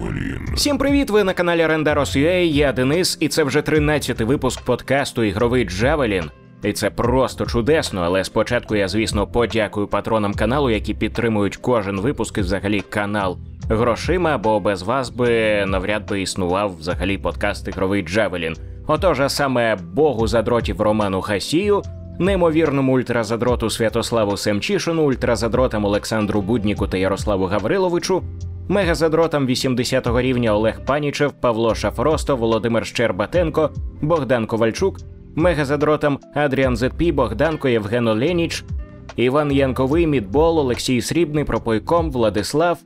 [0.00, 0.54] Javelin.
[0.54, 1.10] Всім привіт!
[1.10, 6.30] Ви на каналі Rendaros.ua, Я Денис, і це вже 13-й випуск подкасту Ігровий Джавелін.
[6.62, 12.38] І це просто чудесно, але спочатку я, звісно, подякую патронам каналу, які підтримують кожен випуск
[12.38, 13.38] і взагалі канал
[13.68, 18.56] грошима, бо без вас би навряд би існував взагалі подкаст Ігровий Джавелін.
[18.86, 21.82] Отож, а саме Богу задротів Роману Хасію,
[22.18, 28.22] неймовірному ультразадроту Святославу Семчишину, ультразадротам Олександру Будніку та Ярославу Гавриловичу,
[28.70, 33.70] мегазадротам 80-го рівня Олег Панічев, Павло Шафросто, Володимир Щербатенко,
[34.02, 35.00] Богдан Ковальчук,
[35.34, 38.64] мегазадротам Адріан Зетпі, Богданко, Євген Оленіч,
[39.16, 42.78] Іван Янковий, Мідбол, Олексій Срібний, Пропойком, Владислав,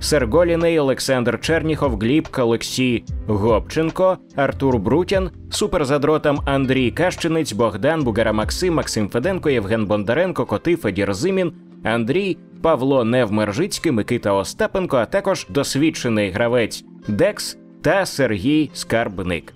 [0.00, 9.08] Серголіней, Олександр Черніхов, Глібка, Олексій Гопченко, Артур Брутян, суперзадротам Андрій Кащинець, Богдан, Бугара Максим, Максим
[9.08, 11.52] Феденко, Євген Бондаренко, Коти, Федір Зимін,
[11.84, 19.54] Андрій, Павло Невмержицький, Микита Остапенко, а також досвідчений гравець Декс та Сергій Скарбник.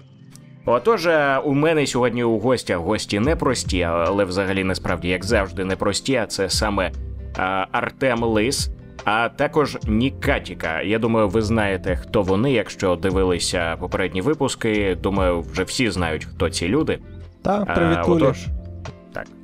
[0.67, 1.09] Отож,
[1.45, 6.51] у мене сьогодні у гостях гості непрості, але взагалі насправді, як завжди, непрості, а це
[6.51, 6.93] саме
[7.37, 8.71] а, Артем Лис,
[9.05, 10.83] а також Нікатіка.
[10.83, 14.99] Я думаю, ви знаєте, хто вони, якщо дивилися попередні випуски.
[15.03, 16.99] Думаю, вже всі знають, хто ці люди.
[17.43, 18.47] Та, А, привіт, отож,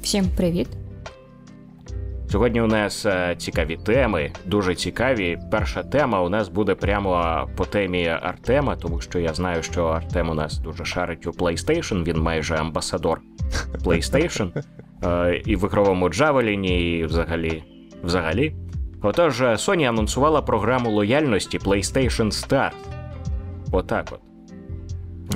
[0.03, 0.69] Всім привіт.
[2.31, 5.39] Сьогодні у нас е, цікаві теми, дуже цікаві.
[5.51, 10.31] Перша тема у нас буде прямо по темі Артема, тому що я знаю, що Артем
[10.31, 13.21] у нас дуже шарить у PlayStation, він майже амбасадор
[13.85, 14.65] PlayStation
[15.05, 17.63] е, і в ігровому Джавеліні, і взагалі.
[18.03, 18.55] взагалі.
[19.03, 22.73] Отож, е, Sony анонсувала програму лояльності PlayStation Stars.
[23.73, 24.21] Отак от.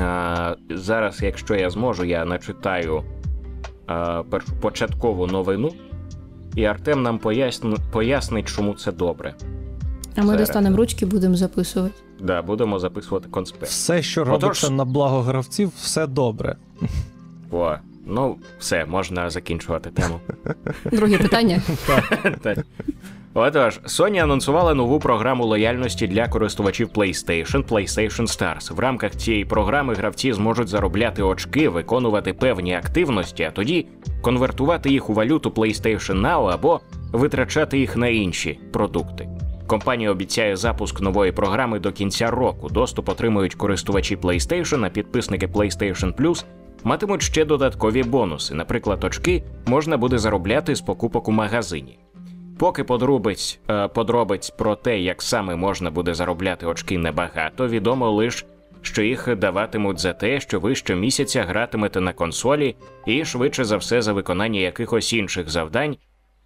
[0.00, 3.02] Е, зараз, якщо я зможу, я начитаю
[3.90, 5.72] е, першу початкову новину.
[6.56, 9.34] І Артем нам поясни, пояснить, чому це добре.
[10.16, 11.94] А ми Це- достанемо ручки, будемо записувати.
[12.20, 13.66] Да, будемо записувати конспект.
[13.66, 16.56] Все, що Отож- робиться на благо гравців, все добре.
[17.50, 17.74] О,
[18.06, 20.20] ну, все, можна закінчувати тему.
[20.92, 21.62] Друге питання.
[23.34, 28.74] Отож, Sony анонсувала нову програму лояльності для користувачів PlayStation PlayStation Stars.
[28.74, 33.86] В рамках цієї програми гравці зможуть заробляти очки, виконувати певні активності, а тоді
[34.20, 36.80] конвертувати їх у валюту PlayStation Now або
[37.12, 39.28] витрачати їх на інші продукти.
[39.66, 42.68] Компанія обіцяє запуск нової програми до кінця року.
[42.68, 46.44] Доступ отримують користувачі PlayStation, а підписники PlayStation Plus
[46.84, 48.54] матимуть ще додаткові бонуси.
[48.54, 51.98] Наприклад, очки можна буде заробляти з покупок у магазині.
[52.58, 58.46] Поки подробиць, е, подробиць про те, як саме можна буде заробляти очки небагато, відомо лише,
[58.82, 62.76] що їх даватимуть за те, що ви щомісяця гратимете на консолі
[63.06, 65.96] і швидше за все за виконання якихось інших завдань,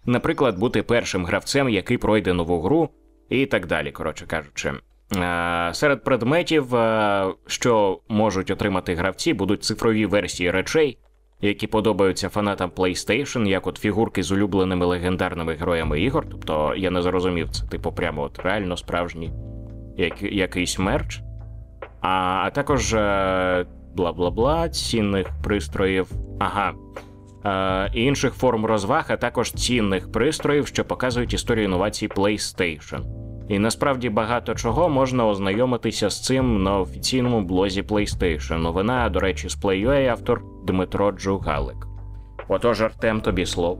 [0.05, 2.89] наприклад, бути першим гравцем, який пройде нову гру,
[3.29, 4.73] і так далі, коротше кажучи.
[5.15, 10.97] Е, Серед предметів, е, що можуть отримати гравці, будуть цифрові версії речей,
[11.41, 16.27] які подобаються фанатам PlayStation, як от фігурки з улюбленими легендарними героями ігор.
[16.31, 19.31] Тобто я не зрозумів, це типу прямо от реально справжній
[19.97, 21.21] як, якийсь мерч.
[22.01, 22.09] А,
[22.45, 23.65] а також е,
[23.95, 26.11] бла-бла-бла, цінних пристроїв.
[26.39, 26.73] Ага.
[27.45, 33.26] Е, і інших форм розваг, а також цінних пристроїв, що показують історію інновацій PlayStation.
[33.49, 38.57] І насправді багато чого можна ознайомитися з цим на офіційному блозі PlayStation.
[38.57, 41.87] Новина, до речі, з Play.ua автор Дмитро Джугалик.
[42.47, 43.79] Отож, Артем, тобі слово.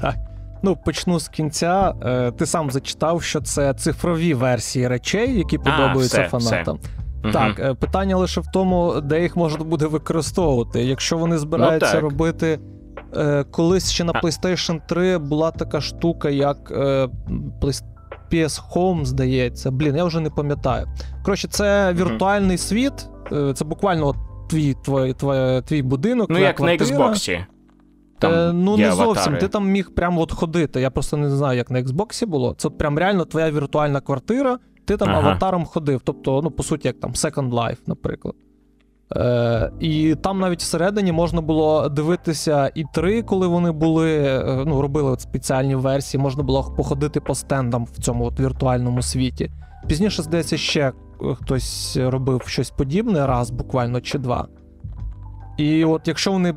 [0.00, 0.14] Так.
[0.62, 1.94] Ну, почну з кінця.
[2.04, 6.78] Е, Ти сам зачитав, що це цифрові версії речей, які подобаються все, фанатам.
[7.22, 7.32] Мгм.
[7.32, 10.84] Так, е, питання лише в тому, де їх можна буде використовувати.
[10.84, 12.58] Якщо вони збираються Ну, робити.
[13.16, 16.72] Е, колись ще на PlayStation 3 була така штука, як
[18.32, 19.70] PS Home, здається.
[19.70, 20.86] Блін, я вже не пам'ятаю.
[21.24, 24.16] Коротше, це віртуальний світ, е, це буквально от
[24.50, 26.30] твій, твій, твій, твій будинок.
[26.30, 26.76] Ну, твоя як на.
[26.76, 27.44] Xbox.
[28.18, 29.38] Там е, ну, не зовсім.
[29.38, 30.80] Ти там міг прямо от ходити.
[30.80, 32.54] Я просто не знаю, як на Xbox було.
[32.58, 35.18] Це от прям реально твоя віртуальна квартира, ти там Ага.
[35.18, 36.00] аватаром ходив.
[36.04, 38.34] Тобто, ну, по суті, як там Second Life, наприклад.
[39.16, 44.82] Е, і там навіть всередині можна було дивитися і три, коли вони були, е, ну,
[44.82, 49.50] робили от спеціальні версії, можна було походити по стендам в цьому от віртуальному світі.
[49.88, 50.92] Пізніше, здається, ще е,
[51.34, 54.48] хтось робив щось подібне, раз буквально чи два.
[55.56, 56.54] І от якщо вони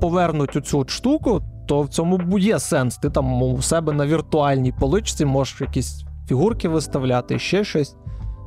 [0.00, 2.96] повернуть от штуку, то в цьому є сенс.
[2.96, 7.96] Ти там у себе на віртуальній поличці можеш якісь фігурки виставляти, ще щось.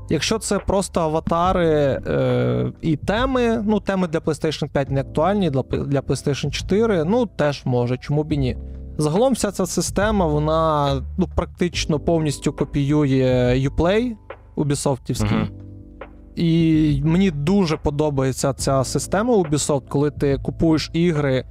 [0.09, 5.61] Якщо це просто аватари е, і теми, ну теми для PlayStation 5 не актуальні, для,
[5.61, 8.57] для PlayStation 4, ну теж може, чому б і ні.
[8.97, 14.15] Загалом вся ця система, вона ну, практично повністю копіює Uplay
[14.55, 15.37] Ubisoftівський.
[15.37, 15.47] Мгм.
[16.35, 21.45] І мені дуже подобається ця система Ubisoft, коли ти купуєш ігри,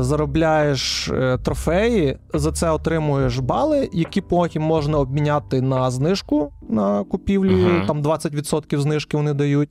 [0.00, 7.54] заробляєш е, трофеї, за це отримуєш бали, які потім можна обміняти на знижку на купівлі,
[7.54, 7.86] Мгм.
[7.86, 9.70] там 20% знижки вони дають.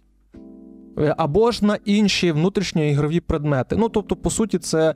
[1.00, 3.76] Е, Або ж на інші внутрішньоігрові предмети.
[3.76, 4.96] Ну, тобто, по суті, це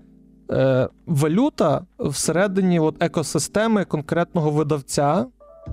[0.51, 5.25] е, валюта всередині от, екосистеми конкретного видавця.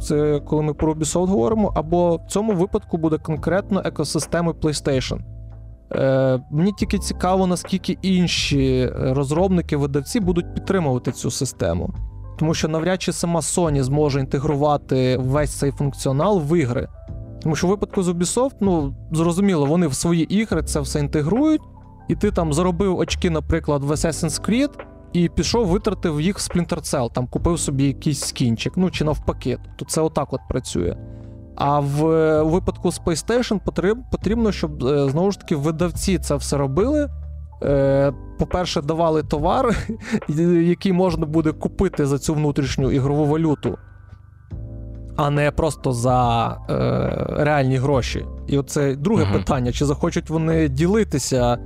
[0.03, 5.34] Це коли ми про Ubisoft говоримо, або в цьому випадку буде конкретно екосистеми PlayStation.
[5.94, 11.94] Е, мені тільки цікаво, наскільки інші е, розробники, видавці будуть підтримувати цю систему.
[12.38, 16.88] Тому що навряд чи сама Sony зможе інтегрувати весь цей функціонал в ігри.
[17.43, 21.62] Тому що в випадку з Ubisoft, ну, зрозуміло, вони в свої ігри це все інтегрують,
[22.08, 24.70] і ти там заробив очки, наприклад, в Assassin's Creed,
[25.12, 29.58] і пішов, витратив їх в Splinter Cell, там купив собі якийсь скінчик, ну чи навпаки.
[29.64, 30.96] Тобто це отак от працює.
[31.56, 32.03] А в
[32.43, 33.61] у випадку з PlayStation
[34.11, 37.11] потрібно, щоб е, знову ж таки видавці це все робили.
[37.62, 39.77] Е, По-перше, давали товар,
[40.62, 43.79] який можна буде купити за цю внутрішню ігрову валюту,
[45.17, 46.75] а не просто за е,
[47.45, 48.27] реальні гроші.
[48.47, 49.33] І оце друге Мгм.
[49.33, 51.59] питання: чи захочуть вони ділитися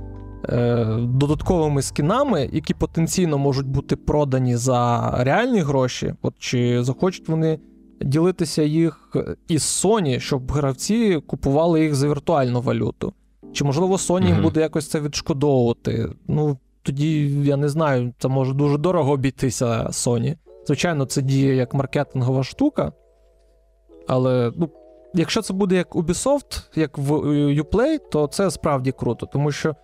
[0.49, 7.59] е, додатковими скінами, які потенційно можуть бути продані за реальні гроші, от чи захочуть вони
[8.01, 9.15] ділитися їх
[9.47, 13.13] із Sony, щоб гравці купували їх за віртуальну валюту.
[13.53, 16.09] Чи можливо Sony їм буде якось це відшкодовувати?
[16.27, 20.35] Ну тоді я не знаю, це може дуже дорого обійтися Sony.
[20.65, 22.91] Звичайно, це діє як маркетингова штука.
[24.07, 24.69] Але ну,
[25.13, 29.75] якщо це буде як Ubisoft, як в е, Uplay, то це справді круто, тому що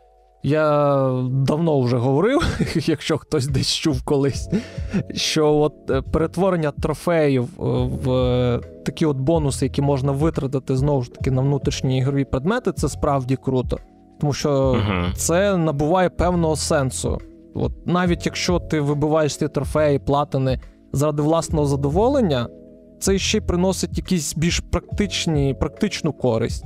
[0.45, 4.49] я давно вже говорив, якщо хтось десь чув колись,
[5.13, 7.63] що от е, перетворення трофеїв е,
[8.03, 12.71] в е, такі от бонуси, які можна витратити знову ж таки на внутрішні ігрові предмети,
[12.71, 13.79] це справді круто.
[14.19, 15.13] Тому що Мгм.
[15.15, 17.17] це набуває певного сенсу.
[17.55, 20.59] От навіть якщо ти вибиваєш ці трофеї, платини
[20.93, 22.47] заради власного задоволення,
[22.99, 26.65] це ще й приносить якісь більш практичні, практичну користь.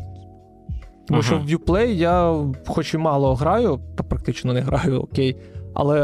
[1.10, 5.38] Тому що в Uplay я, хоч і мало граю, та практично не граю, окей,
[5.74, 6.00] але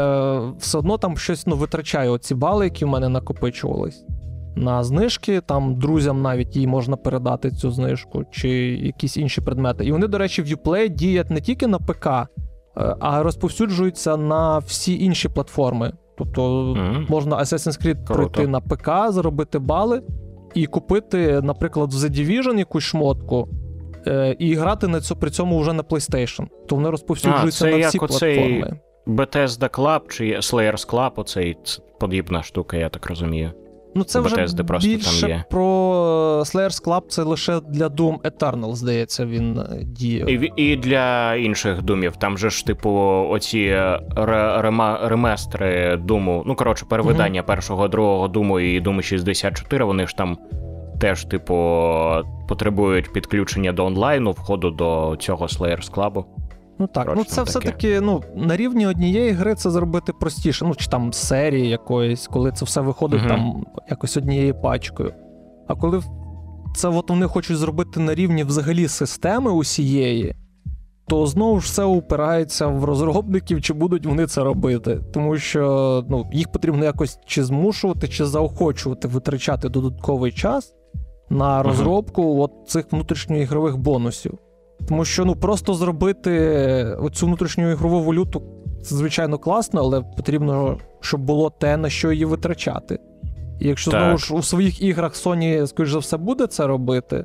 [0.58, 4.04] все одно там щось ну, витрачаю оці бали, які в мене накопичувались.
[4.56, 9.84] На знижки, там друзям навіть їй можна передати цю знижку, чи якісь інші предмети.
[9.84, 12.26] І вони, до речі, в Uplay діють не тільки на ПК, е,
[13.00, 15.92] а розповсюджуються на всі інші платформи.
[16.18, 17.06] Тобто Мгм.
[17.08, 18.14] можна Assassin's Creed Круто.
[18.14, 20.02] пройти на ПК, заробити бали
[20.54, 23.48] і купити, наприклад, в The Division якусь шмотку.
[24.06, 26.46] Е, І грати на цьому при цьому вже на PlayStation.
[26.68, 28.80] То вони розповсюджуються А, це на всі як оцей- платформи.
[29.06, 31.56] Bethesda Club чи Slayers Club, оцей
[32.00, 33.52] подібна штука, я так розумію.
[33.94, 35.44] Ну, це вже Bethesda просто там є.
[35.50, 35.62] про
[36.46, 40.24] Slayers Club, це лише для Doom Eternal, здається, він е, діє.
[40.28, 42.16] І, і для інших думів.
[42.16, 42.90] Там же ж, типу,
[43.30, 44.00] оці е,
[45.02, 46.42] реместри думу.
[46.46, 50.38] Ну, коротше, перевидання першого, другого думу і Думу 64, вони ж там
[51.00, 51.54] теж, типу,
[52.48, 56.24] потребують підключення до онлайну, входу до цього Slayers Club.
[56.78, 60.64] Ну так, Коротше, ну це все-таки ну, на рівні однієї гри це зробити простіше.
[60.64, 63.28] Ну, чи там серії якоїсь, коли це все виходить Мгм.
[63.28, 65.14] там якось однією пачкою.
[65.66, 66.02] А коли
[66.76, 70.34] це от вони хочуть зробити на рівні взагалі системи усієї,
[71.08, 75.00] то знову ж все упирається в розробників, чи будуть вони це робити.
[75.14, 80.74] Тому що ну, їх потрібно якось чи змушувати, чи заохочувати витрачати додатковий час
[81.30, 84.38] на розробку от цих внутрішньоігрових бонусів.
[84.88, 86.30] Тому що ну просто зробити
[87.00, 88.42] оцю внутрішню ігрову валюту
[88.82, 92.98] це звичайно класно, але потрібно, щоб було те, на що її витрачати.
[93.60, 94.00] І якщо Так.
[94.00, 97.24] знову ж у своїх іграх Sony, скоріш за все, буде це робити,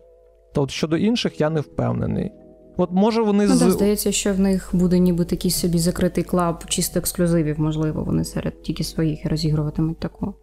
[0.54, 2.32] то от щодо інших я не впевнений.
[2.78, 3.60] От може вони Ну, з.
[3.60, 8.24] да, здається, що в них буде ніби такий собі закритий клаб чисто ексклюзивів, можливо, вони
[8.26, 10.34] серед тільки своїх і розігруватимуть таку.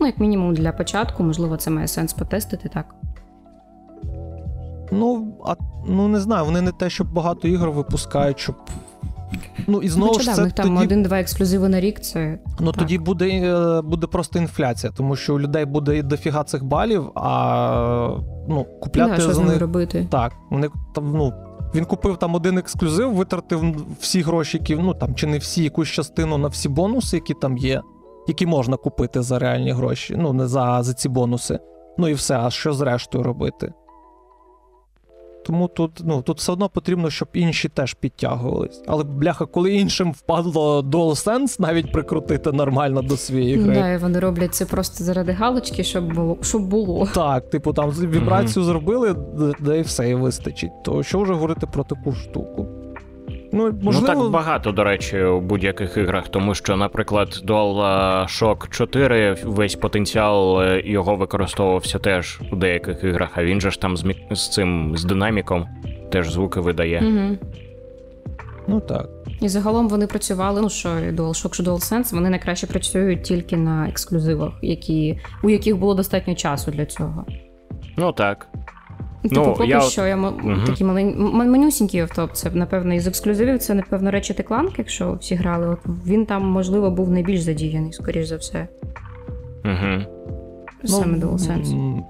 [0.00, 2.94] Ну, як мінімум, для початку, можливо, це має сенс потестити так.
[4.92, 5.54] Ну, а,
[5.88, 8.54] ну не знаю, вони не те, щоб багато ігор випускають, щоб.
[9.66, 12.72] Ну і знову Хоча ж це них там тоді один-два ексклюзиви на рік, це Ну
[12.72, 12.80] Так.
[12.80, 18.16] тоді буде, е, буде просто інфляція, тому що у людей буде дофіга цих балів, а
[18.48, 19.60] ну, купляти да, що з за них.
[19.60, 20.06] робити.
[20.10, 21.32] Так, вони там, ну.
[21.74, 25.88] Він купив там один ексклюзив, витратив всі гроші, які, ну там чи не всі, якусь
[25.88, 27.82] частину на всі бонуси, які там є,
[28.26, 31.58] які можна купити за реальні гроші, ну не за, за ці бонуси.
[31.98, 33.72] Ну і все, а що з рештою робити?
[35.46, 38.82] Тому тут ну, тут все одно потрібно, щоб інші теж підтягувались.
[38.86, 43.74] Але бляха, коли іншим впадло DualSense навіть прикрутити нормально до своєї гри.
[43.74, 46.38] Да, і вони роблять це просто заради галочки, щоб було.
[46.42, 47.08] Щоб було.
[47.14, 48.66] Так, типу, там вібрацію mm-hmm.
[48.66, 49.16] зробили,
[49.60, 50.82] де і все і вистачить.
[50.84, 52.66] То що вже говорити про таку штуку?
[53.56, 54.14] Ну, можливо...
[54.14, 60.62] ну так багато, до речі, у будь-яких іграх, тому що, наприклад, DualShock 4 весь потенціал
[60.62, 64.26] е, його використовувався теж у деяких іграх, а він же ж там з, мі...
[64.30, 65.66] з цим з динаміком
[66.10, 67.02] теж звуки видає.
[67.06, 67.36] Угу.
[68.68, 69.08] Ну так.
[69.40, 74.52] І загалом вони працювали, ну що DualShock, що DualSense, вони найкраще працюють тільки на ексклюзивах,
[74.62, 77.26] які, у яких було достатньо часу для цього.
[77.96, 78.48] Ну так.
[79.22, 79.80] Типу, ну, поки я...
[79.80, 80.66] що я угу.
[80.66, 81.14] такі малень...
[81.32, 82.32] манюсінький автоп.
[82.32, 85.68] Це, напевно, із ексклюзивів це, напевно, речі Кланк, якщо всі грали.
[85.68, 88.68] От Він там, можливо, був найбільш задіяний, скоріш за все.
[89.64, 90.02] Угу.
[90.84, 92.02] Саме ну, DualSense.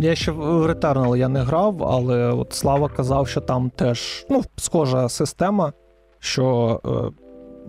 [0.00, 4.42] Я ще в Returnal я не грав, але от Слава казав, що там теж ну,
[4.56, 5.72] схожа система,
[6.18, 6.90] що е,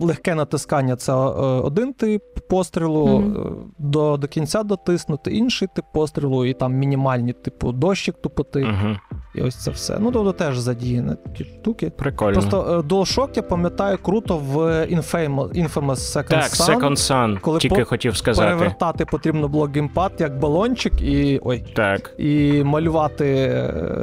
[0.00, 3.54] легке натискання це е, один тип пострілу, mm-hmm.
[3.78, 8.60] до до кінця дотиснути інший тип пострілу, і там мінімальні, типу, дощик тупоти.
[8.60, 8.98] Mm-hmm.
[9.34, 9.98] І ось це все.
[10.00, 11.90] Ну, тобто теж задіяні такі штуки.
[11.90, 12.32] Прикольно.
[12.32, 14.56] Просто е, DualShock, я пам'ятаю, круто в
[14.86, 16.66] Infamous, Infamous Second так, Sun.
[16.66, 18.48] Так, Second Sun, коли тільки по- хотів сказати.
[18.48, 22.14] Перевертати потрібно було геймпад як балончик, і ой, так.
[22.18, 23.48] і малювати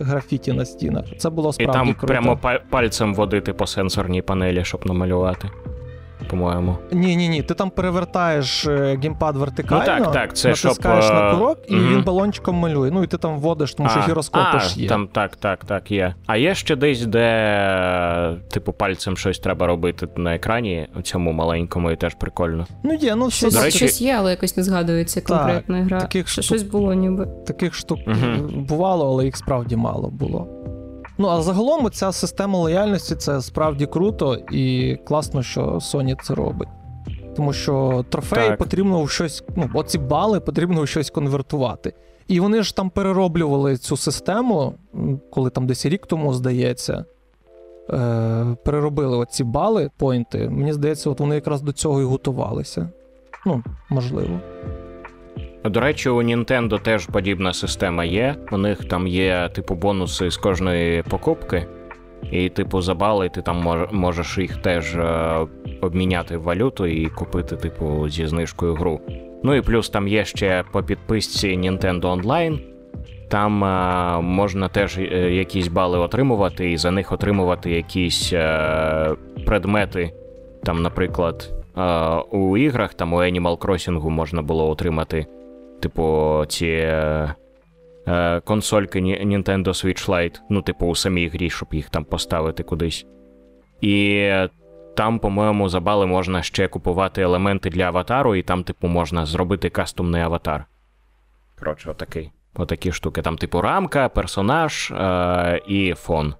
[0.02, 1.06] графіті на стінах.
[1.18, 1.72] Це було справді.
[1.72, 2.08] І там круто.
[2.08, 5.50] прямо пальцем водити по сенсорній панелі, щоб намалювати
[6.30, 6.78] по-моєму.
[6.92, 7.42] Ні, ні, ні.
[7.42, 11.16] Ти там перевертаєш е, геймпад вертикально, ну, так, так, це натискаєш щоб...
[11.16, 11.90] на курок, і mm-hmm.
[11.90, 12.92] він балончиком малює.
[12.92, 14.90] Ну і ти там вводиш, тому що гіроскопи ж є.
[14.90, 16.16] Там так, так, так, є.
[16.28, 21.92] А є ще десь, де, типу, пальцем щось треба робити на екрані, у цьому маленькому,
[21.92, 22.68] і теж прикольно.
[22.84, 23.78] Ну є, ну щось, До речі...
[23.78, 26.00] щось є, але якось не згадується конкретна так, гра.
[26.00, 26.44] Таких штук...
[26.44, 27.28] Щось було ніби.
[27.48, 28.66] Таких штук mm-hmm.
[28.66, 30.48] бувало, але їх справді мало було.
[31.22, 36.70] Ну, а загалом ця система лояльності це справді круто і класно, що Sony це робить.
[37.36, 38.58] Тому що трофеї так.
[38.58, 41.94] потрібно в щось, ну, оці бали потрібно в щось конвертувати.
[42.28, 44.74] І вони ж там перероблювали цю систему,
[45.32, 47.06] коли там десь рік тому, здається,
[47.90, 50.50] е, переробили оці бали, поінти.
[50.50, 52.90] Мені здається, от вони якраз до цього і готувалися.
[53.46, 54.40] Ну, можливо.
[55.66, 58.36] До речі, у Nintendo теж подібна система є.
[58.52, 61.66] У них там є, типу, бонуси з кожної покупки.
[62.32, 65.36] І, типу, за бали ти там можеш їх теж е,
[65.82, 69.02] обміняти в валюту і купити, типу, зі знижкою гру.
[69.44, 72.60] Ну і плюс там є ще по підписці Nintendo Online.
[73.30, 80.14] Там е, можна теж е, якісь бали отримувати, і за них отримувати якісь е, предмети.
[80.64, 81.82] Там, наприклад, е,
[82.32, 85.26] у іграх, там у Animal Crossing можна було отримати,
[85.80, 86.68] типу, ці.
[88.08, 93.06] Е, консольки Nintendo Switch Lite, ну, типу, у самій грі, щоб їх там поставити кудись.
[93.82, 94.32] І
[94.96, 99.70] там, по-моєму, за бали можна ще купувати елементи для аватару, і там, типу, можна зробити
[99.70, 100.66] кастомний аватар.
[101.60, 102.32] Коротше, отакий.
[102.56, 103.22] Отакі штуки.
[103.22, 106.34] Там, типу, рамка, персонаж е- і фон.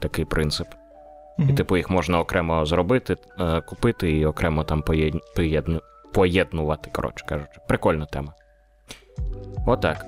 [0.00, 0.66] Такий принцип.
[0.66, 1.50] Mm-hmm.
[1.50, 4.82] І, типу, їх можна окремо зробити, е- купити і окремо там
[5.36, 5.80] поєдну...
[6.14, 6.90] поєднувати.
[6.92, 7.60] Коротше кажучи.
[7.68, 8.34] Прикольна тема.
[9.66, 10.06] Отак.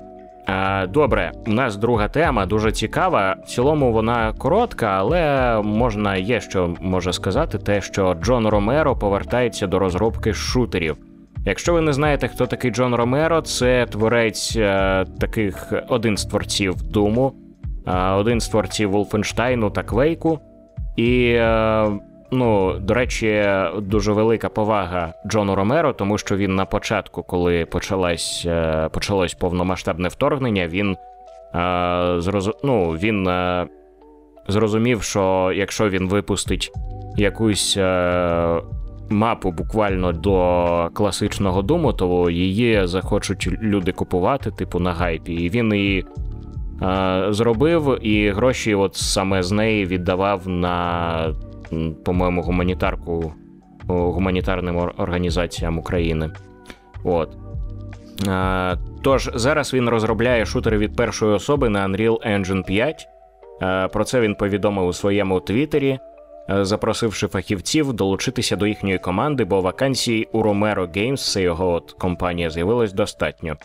[0.89, 3.35] Добре, у нас друга тема дуже цікава.
[3.43, 9.67] В цілому вона коротка, але можна є що може сказати, те, що Джон Ромеро повертається
[9.67, 10.97] до розробки шутерів.
[11.45, 16.81] Якщо ви не знаєте, хто такий Джон Ромеро, це творець е, таких один з творців
[16.81, 17.33] Думу,
[17.87, 20.39] е, один з творців Wolfenstein та Квейку.
[20.95, 21.87] І е,
[22.31, 23.45] Ну, до речі,
[23.77, 30.07] дуже велика повага Джону Ромеро, тому що він на початку, коли почалось е, почалось повномасштабне
[30.07, 30.97] вторгнення, він
[31.55, 32.21] е,
[32.63, 33.67] ну, він е,
[34.47, 36.71] зрозумів, що якщо він випустить
[37.17, 37.77] якусь
[39.09, 45.33] мапу буквально до класичного дому, то її захочуть люди купувати, типу на гайпі.
[45.33, 46.05] І він її
[47.29, 51.33] зробив, і гроші от саме з неї віддавав на
[52.05, 53.33] по-моєму, гуманітарку
[53.87, 56.31] гуманітарним організаціям України.
[57.03, 57.37] От.
[59.03, 63.07] Тож, зараз він розробляє шутери від першої особи на Unreal Engine 5.
[63.93, 65.99] Про це він повідомив у своєму твіттері,
[66.49, 72.49] запросивши фахівців долучитися до їхньої команди, бо вакансій у Romero Games, це його от компанія,
[72.49, 73.55] з'явилось достатньо.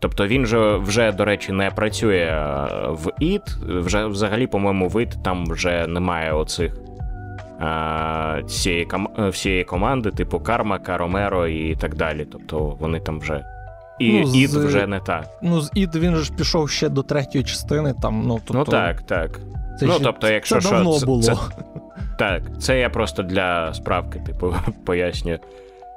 [0.00, 2.46] Тобто він же вже, до речі, не працює
[2.88, 6.78] в IT, вже взагалі, по-моєму, в IT там вже немає оцих
[8.46, 12.24] всієї всієї команди, типу Кармака, Ромеро і так далі.
[12.32, 13.44] Тобто вони там вже
[13.98, 15.24] І Ну, ід з- вже не так.
[15.42, 18.64] Ну, з ід він же ж пішов ще до третьої частини, там, ну, тобто, Ну
[18.64, 19.40] так, так.
[19.80, 21.22] Це ну, ще- тобто, якщо це що, давно це- було.
[21.22, 21.36] це-
[22.18, 24.54] Так, це я просто для справки, типу,
[24.86, 25.38] пояснюю.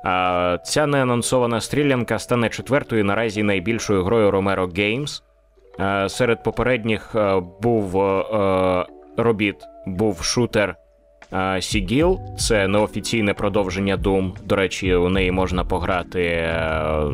[0.05, 5.21] А, ця неанонсована стрілянка стане четвертою наразі найбільшою грою Romero Games.
[5.79, 8.85] А, серед попередніх а, був а,
[9.17, 9.55] робіт
[9.87, 10.80] був шутер а,
[11.59, 12.19] Сігіл.
[12.37, 14.31] Це неофіційне продовження Doom.
[14.45, 16.49] До речі, у неї можна пограти.
[16.53, 17.11] а,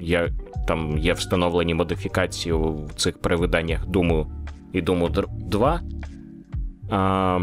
[0.00, 0.28] Є,
[0.68, 4.26] там є встановлені модифікації в цих перевиданнях Doom
[4.72, 5.80] і Doom 2.
[6.90, 7.38] А,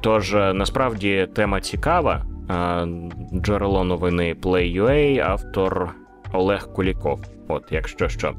[0.00, 2.24] Тож е, насправді тема цікава.
[2.48, 2.86] А,
[3.34, 5.94] Джерело новини Play.ua, автор
[6.32, 7.24] Олег Куліков.
[7.48, 8.34] От, якщо що.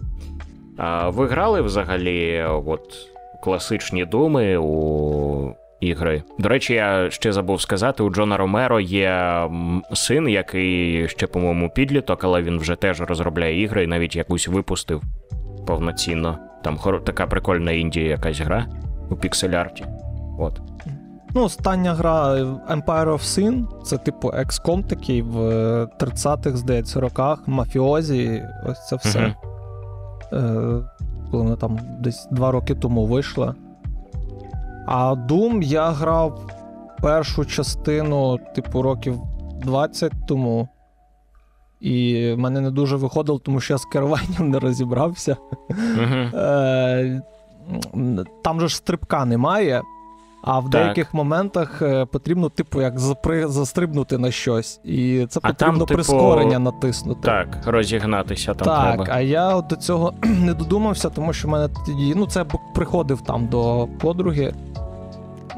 [0.77, 2.81] А, ви грали взагалі от,
[3.43, 6.23] класичні думи у ігри?
[6.39, 9.41] До речі, я ще забув сказати: у Джона Ромеро є
[9.93, 15.01] син, який ще, по-моєму, підліток, але він вже теж розробляє ігри і навіть якусь випустив
[15.67, 16.37] повноцінно.
[16.63, 17.03] Там хор...
[17.03, 18.65] така прикольна Індія якась гра
[19.09, 19.85] у піксель-арті.
[20.39, 20.61] От.
[21.35, 22.33] Ну, остання гра
[22.69, 25.37] Empire of Sin, це типу XCOM такий в
[25.99, 29.19] 30-х, здається, роках, мафіозі, ось це все.
[29.19, 29.33] Мгм.
[30.33, 30.97] Е,
[31.31, 33.55] коли вона там десь два роки тому вийшла.
[34.87, 36.47] А Doom я грав
[37.01, 39.19] першу частину, типу, років
[39.61, 40.67] 20 тому.
[41.79, 45.37] І в мене не дуже виходило, тому що я з керуванням не розібрався.
[46.33, 47.21] Е,
[48.43, 49.81] там же ж стрибка немає,
[50.43, 50.71] а в Так.
[50.71, 53.47] деяких моментах е, потрібно, типу, як запри...
[53.47, 54.79] застрибнути на щось.
[54.83, 57.21] І це А там, потрібно типу, прискорення натиснути.
[57.21, 59.07] Так, розігнатися там так, треба.
[59.11, 62.13] а я от до цього не додумався, тому що в мене тоді.
[62.15, 64.53] Ну, це приходив там до подруги.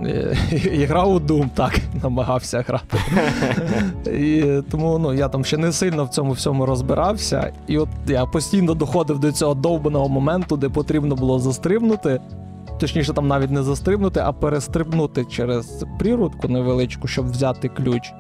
[0.06, 0.38] Е,
[0.74, 2.98] І грав у Doom, так, намагався грати.
[4.12, 7.52] І тому ну, я там ще не сильно в цьому всьому розбирався.
[7.68, 12.20] І от я постійно доходив до цього довбаного моменту, де потрібно було застрибнути.
[12.80, 18.14] Точніше, там навіть не застрибнути, а перестрибнути через прірудку невеличку, щоб взяти ключ.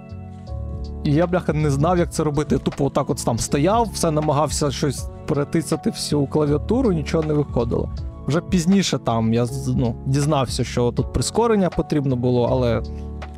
[1.03, 2.55] І я, бляха, не знав, як це робити.
[2.55, 7.89] Я Тупо отак от там стояв, все намагався щось перетисати всю клавіатуру, нічого не виходило.
[8.29, 12.81] Вже пізніше там я ну, дізнався, що тут прискорення потрібно було, але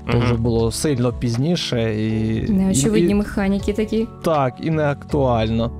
[0.08, 0.20] Мгм.
[0.20, 2.50] вже було сильно пізніше і.
[2.52, 4.08] Неочевидні і, механіки такі.
[4.24, 5.72] Так, і не актуально.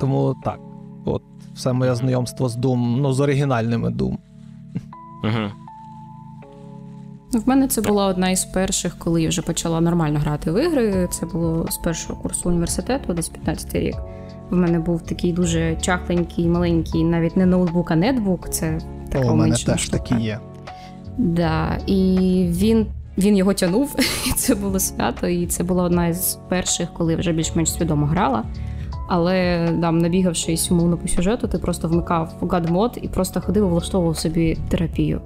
[0.00, 0.58] Тому так.
[1.04, 1.22] От,
[1.54, 4.16] все моє знайомство з Doom, ну, з оригінальними Doom.
[7.32, 10.64] Ну, В мене це була одна із перших, коли я вже почала нормально грати в
[10.64, 11.08] ігри.
[11.10, 13.96] Це було з першого курсу університету, десь 15 рік.
[14.54, 18.48] В мене був такий дуже чахленький, маленький, навіть не ноутбук, а нетбук.
[18.50, 19.98] Це така О, у мене теж штука.
[19.98, 20.38] такі є.
[21.18, 21.96] Да, і
[22.50, 22.86] він,
[23.18, 27.18] він його тянув, і це було свято, і це була одна із перших, коли я
[27.18, 28.44] вже більш-менш свідомо грала.
[29.08, 33.68] Але там, набігавшись умовно по сюжету, ти просто вмикав God мод і просто ходив і
[33.68, 35.20] влаштовував собі терапію.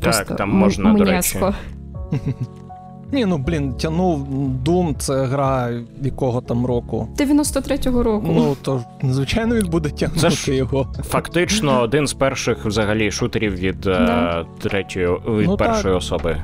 [0.00, 1.38] Так, там м- можна, до речі.
[3.12, 4.28] Ні, ну блін, тянув
[4.64, 5.70] Doom, це гра
[6.02, 7.08] якого там року.
[7.18, 8.26] 93-го року.
[8.34, 10.86] Ну, то звичайно він буде тягнути Це ж- його.
[11.04, 14.46] Фактично, один з перших взагалі шутерів від е, Да.
[14.58, 15.98] третьої від Ну, першої так.
[15.98, 16.36] особи.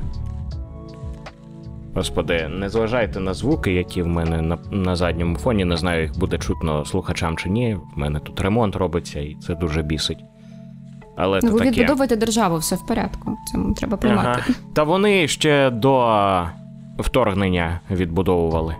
[1.95, 5.65] Господи, не зважайте на звуки, які в мене на, на задньому фоні.
[5.65, 7.77] Не знаю, їх буде чутно слухачам чи ні.
[7.95, 10.17] В мене тут ремонт робиться, і це дуже бісить.
[11.15, 11.71] Але Ну, то ви таке.
[11.71, 13.37] відбудовуєте державу, все в порядку.
[13.51, 14.29] Це треба приймати.
[14.29, 14.43] Ага.
[14.73, 16.45] Та вони ще до
[16.99, 18.75] вторгнення відбудовували.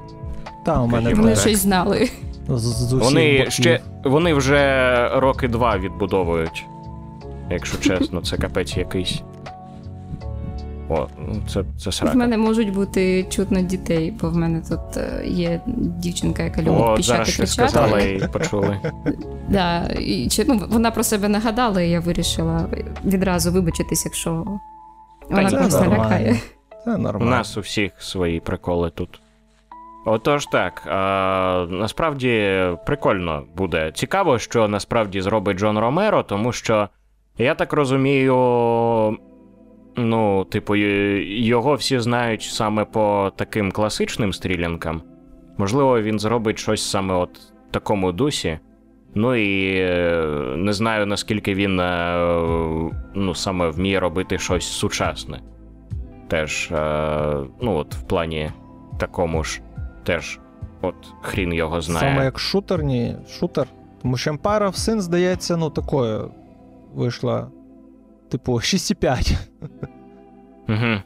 [0.65, 2.09] Та, у мене Вони щось знали.
[2.49, 3.51] з, з усіх Вони боків.
[3.51, 6.65] ще вони вже роки два відбудовують.
[7.49, 9.21] Якщо чесно, це капець якийсь.
[10.89, 15.23] О, ну це, це В мене можуть бути чутно дітей, бо в мене тут е,
[15.25, 17.47] є дівчинка, яка любить О, піщати кричати.
[17.47, 18.79] сказала і почули.
[19.49, 22.65] Да, і, чи, ну, вона про себе нагадала, і я вирішила
[23.05, 24.45] відразу вибачитись, якщо
[25.29, 26.03] вона когось це нормально.
[26.03, 26.39] налякає.
[26.85, 29.19] Це У нас у всіх свої приколи тут.
[30.05, 33.91] Отож так, а, насправді прикольно буде.
[33.95, 36.89] Цікаво, що насправді зробить Джон Ромеро, тому що
[37.37, 38.35] я так розумію,
[39.95, 45.01] ну, типу, його всі знають саме по таким класичним стрілянкам.
[45.58, 48.60] Можливо, він зробить щось саме от в такому дусі.
[49.15, 50.25] Ну і е,
[50.58, 52.17] не знаю, наскільки він е,
[53.13, 55.41] ну, саме вміє робити щось сучасне.
[56.27, 58.51] Теж, е, ну, от в плані
[58.99, 59.62] такому ж,
[60.03, 60.39] теж,
[60.82, 62.12] от хрін його знає.
[62.13, 63.67] Саме як шутер, ні, шутер.
[64.01, 66.32] Тому що Empire of Sin, здається, ну такою
[66.93, 67.47] вийшла.
[68.29, 69.38] Типу, 6,5.
[70.69, 71.01] Угу.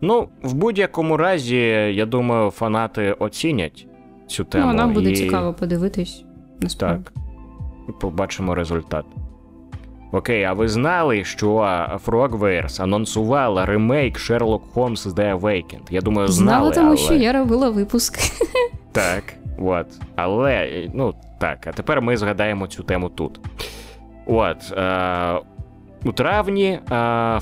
[0.00, 1.56] Ну, в будь-якому разі,
[1.94, 3.86] я думаю, фанати оцінять
[4.26, 4.66] цю тему.
[4.66, 5.16] Ну, нам буде і...
[5.16, 6.24] цікаво подивитись.
[6.60, 7.04] Насправді.
[7.04, 7.12] Так.
[7.88, 9.04] І побачимо результат.
[10.12, 11.54] Окей, а ви знали, що
[12.06, 15.86] Frogwares анонсувала ремейк Sherlock Holmes The Awakened?
[15.90, 16.96] Я думаю, знали, Знала, тому але...
[16.96, 18.18] що я робила випуск.
[18.92, 19.86] Так, от.
[20.16, 23.40] Але, ну так, а тепер ми згадаємо цю тему тут.
[24.28, 24.72] От.
[24.76, 25.38] Е-
[26.04, 26.80] у травні е-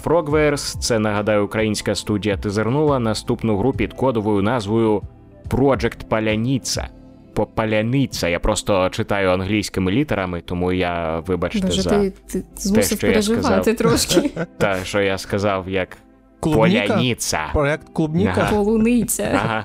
[0.04, 5.02] Frogwares, це нагадаю, українська студія, тизернула наступну гру під кодовою назвою
[5.50, 6.88] Project Паляніця.
[7.34, 8.28] По Паляниця.
[8.28, 13.12] Я просто читаю англійськими літерами, тому я, вибачте, Боже, за ти, ти змусив що я
[13.12, 13.44] переживати
[13.74, 13.76] сказав.
[13.76, 14.30] трошки.
[14.58, 15.96] те, що я сказав, як
[16.40, 16.86] Клубніка?
[16.86, 17.40] Поляніця.
[17.52, 18.32] Проект Клубніка.
[18.36, 18.50] Ага.
[18.50, 19.30] Полуниця.
[19.44, 19.64] Ага.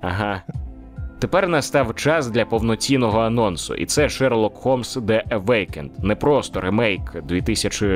[0.00, 0.42] Ага.
[1.22, 6.04] Тепер настав час для повноцінного анонсу, і це Sherlock Holmes The Awakened.
[6.04, 7.86] Не просто ремейк 2000,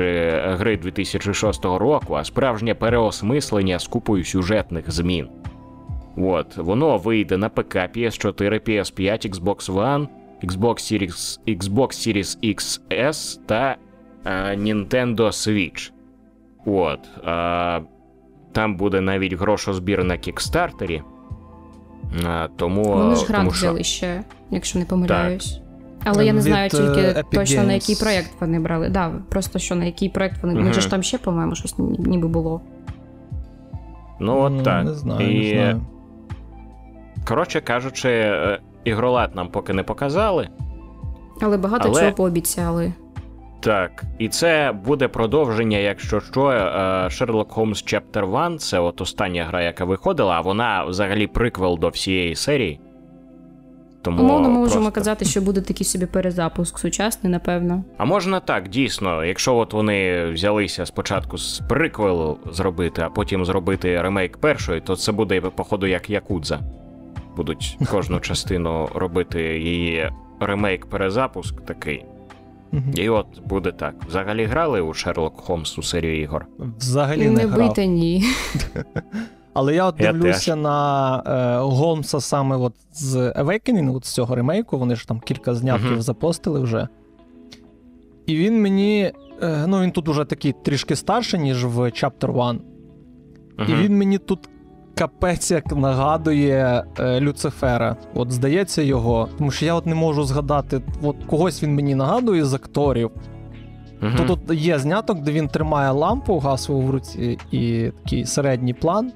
[0.43, 5.27] гри 2006 року, а справжнє переосмислення з купою сюжетних змін.
[6.17, 10.07] От, воно вийде на ПК, PS4, PS5, Xbox One,
[10.43, 13.75] Xbox Series, Xbox Series XS та
[14.25, 15.91] е, Nintendo Switch.
[16.65, 16.99] От.
[17.27, 17.81] Е,
[18.51, 21.01] там буде навіть грошозбір на кікстартері.
[22.27, 23.65] А, тому, Вони ж грант тому що...
[23.67, 25.61] взяли ще, якщо не помиляюсь.
[26.03, 28.89] Але я не Від, знаю тільки е, Epic точно на який проєкт вони брали.
[28.89, 30.53] Да, просто що на який проєкт вони.
[30.53, 30.73] У них Мгм.
[30.73, 32.61] же ж там ще, по-моєму, щось ніби було.
[34.19, 34.85] Ну, от так.
[34.85, 35.81] Не знаю, І, не знаю.
[37.27, 40.49] коротше кажучи, е, ігролад нам поки не показали.
[41.41, 42.93] Але багато Але- чого пообіцяли.
[43.67, 46.41] Так, і це буде продовження, якщо що,
[47.07, 51.89] Sherlock Holmes Chapter 1, це от остання гра, яка виходила, а вона взагалі приквел до
[51.89, 52.79] всієї серії.
[54.01, 57.83] Тому Умовно, ми можемо казати, що буде такий собі перезапуск сучасний, напевно.
[57.97, 64.01] А можна так, дійсно, якщо от вони взялися спочатку з приквелу зробити, а потім зробити
[64.01, 66.59] ремейк першої, то це буде, походу, як Якудза.
[67.37, 72.05] Будуть кожну частину робити її ремейк-перезапуск такий.
[72.71, 72.91] Мгм.
[72.95, 73.95] І от буде так.
[74.07, 76.45] Взагалі грали у Шерлок Холмс у серію ігор.
[76.77, 77.57] Взагалі не, не грав.
[77.57, 78.23] бийте ні.
[79.53, 80.63] Але я от дивлюся теж.
[80.63, 85.55] на е, Голмса саме от з Awakening, от з цього ремейку, вони ж там кілька
[85.55, 86.01] знятків Мгм.
[86.01, 86.87] запостили вже.
[88.25, 89.11] І він мені.
[89.41, 92.61] Е, ну, він тут уже такий трішки старший, ніж в Chapter 1.
[93.67, 94.49] І він мені тут
[94.97, 97.95] капець як нагадує е, Люцифера.
[98.13, 99.29] От здається його.
[99.37, 103.11] Тому що я от не можу згадати, от когось він мені нагадує з акторів.
[104.17, 109.11] То тут є зняток, де він тримає лампу гасову в руці і такий середній план.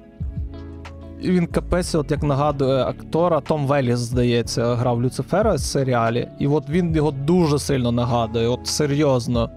[1.20, 6.28] І він капець, от як нагадує актора, Том Веліс, здається, грав Люцифера в серіалі.
[6.38, 9.50] І от він його дуже сильно нагадує, от серйозно.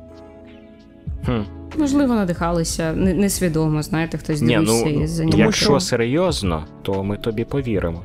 [1.26, 1.42] Хм.
[1.78, 7.04] Можливо, надихалися несвідомо, знаєте, хтось Ні, дивився ну, і за Тому якщо що- серйозно, то
[7.04, 8.04] ми тобі повіримо.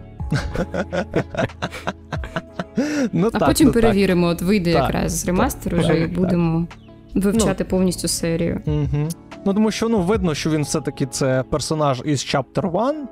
[3.13, 3.83] Ну, А так, потім ну, так.
[3.83, 6.11] перевіримо, от вийде Так, якраз ремастер так, уже і так.
[6.13, 6.21] Ну.
[6.21, 6.67] будемо
[7.15, 8.61] вивчати повністю серію.
[8.67, 9.09] Угу.
[9.47, 13.09] Ну, тому що ну, видно, що він все-таки це персонаж із Chapter 1,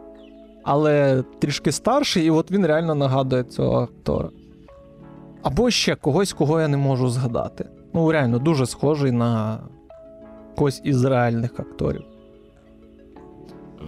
[0.65, 4.29] але трішки старший, і от він реально нагадує цього актора.
[5.43, 7.65] Або ще когось, кого я не можу згадати.
[7.95, 9.59] Ну, реально, дуже схожий на
[10.59, 12.03] когось із реальних акторів.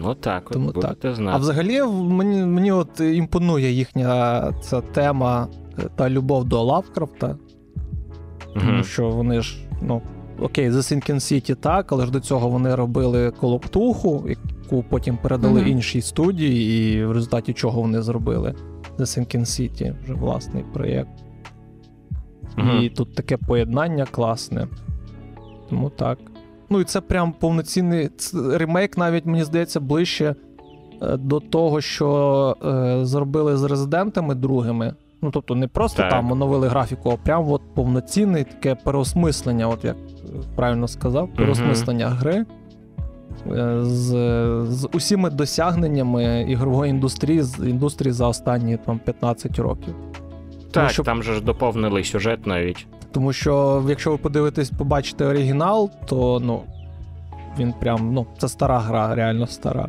[0.00, 1.38] Ну так, от, Тому будете А знати.
[1.40, 7.36] взагалі мені, мені от імпонує їхня ця тема е, та любов до Лавкрафта.
[8.54, 10.02] Тому що вони ж, ну,
[10.40, 15.60] окей, The Sinking City так, але ж до цього вони робили колоптуху, яку потім передали
[15.60, 15.70] Мгм.
[15.70, 18.54] іншій студії, і в результаті чого вони зробили
[18.98, 21.10] The Sinking City, вже власний проєкт.
[22.56, 22.78] Мгм.
[22.82, 24.68] І тут таке поєднання класне.
[25.70, 26.18] Тому так.
[26.70, 28.10] Ну і це прям повноцінний
[28.52, 30.34] ремейк, навіть мені здається, ближче
[31.02, 34.94] е, до того, що е, зробили з резидентами другими.
[35.22, 36.10] Ну, тобто, не просто Так.
[36.10, 39.96] там оновили графіку, а прям от повноцінне таке переосмислення, от як
[40.56, 42.44] правильно сказав, переосмислення гри.
[43.52, 44.06] е, З,
[44.68, 49.94] з усіми досягненнями ігрової індустрії з індустрії за останні там 15 років.
[50.70, 52.86] Так, що- там же ж доповнили сюжет навіть.
[53.12, 56.62] Тому що, якщо ви подивитесь, побачите оригінал, то ну
[57.58, 59.88] він прям, ну, це стара гра, реально стара.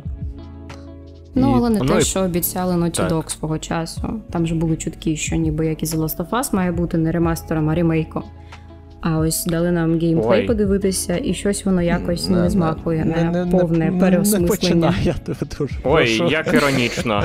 [1.34, 3.12] Ну, І- але не Ну, те, і- що обіцяли Naughty Так.
[3.12, 4.20] Dog свого часу.
[4.30, 7.12] Там же були чутки, що ніби як і The Last of Us має бути не
[7.12, 8.22] ремастером, а ремейком.
[9.00, 10.46] А ось дали нам геймплей Ой.
[10.46, 14.48] подивитися, і щось воно якось не, змахує на повне Не переосмислення.
[14.48, 16.32] починай, я тебе дуже Ой, прошу.
[16.32, 17.22] як іронічно.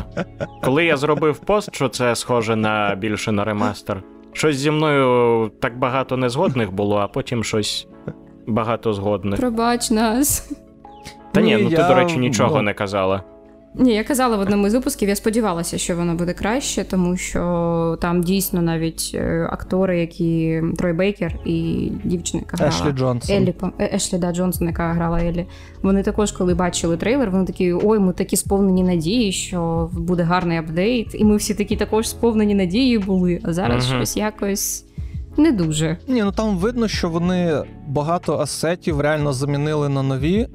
[0.63, 4.03] Коли я зробив пост, що це схоже на більше на ремастер,
[4.37, 7.87] щось зі мною так багато незгодних було, а потім щось
[8.47, 9.39] багато згодних.
[9.39, 10.51] Пробач нас.
[11.31, 13.23] Та ні, ну ти, я, до речі, нічого ну, не казала.
[13.75, 17.97] Ні, я казала в одному з випусків, я сподівалася, що воно буде краще, тому що
[18.01, 23.35] там дійсно навіть е, актори, які Трой Бейкер і дівчина, яка грала Ешлі Джонсон.
[23.35, 25.45] Еллі, Е- Ешлі да, Джонсон, яка грала Еллі.
[25.81, 30.57] Вони також, коли бачили трейлер, вони такі: ой, ми такі сповнені надії, що буде гарний
[30.57, 31.15] апдейт.
[31.15, 33.39] І ми всі такі також сповнені надії були.
[33.43, 33.95] А зараз Мгм.
[33.97, 34.85] щось якось
[35.37, 35.97] не дуже.
[36.07, 40.47] Ні, ну там видно, що вони багато асетів реально замінили на нові.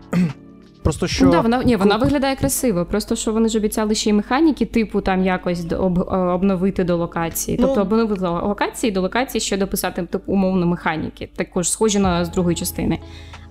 [0.83, 1.25] Просто що.
[1.25, 2.85] Ну, да, вона ні, вона виглядає красиво.
[2.87, 6.97] Просто що вони ж обіцяли ще й механіки, типу там якось об, е, обновити до
[6.97, 7.57] локації.
[7.61, 12.29] Ну- Тобто обновити локації до локації, ще дописати типу умовно механіки, також схожі на з
[12.31, 12.99] другої частини.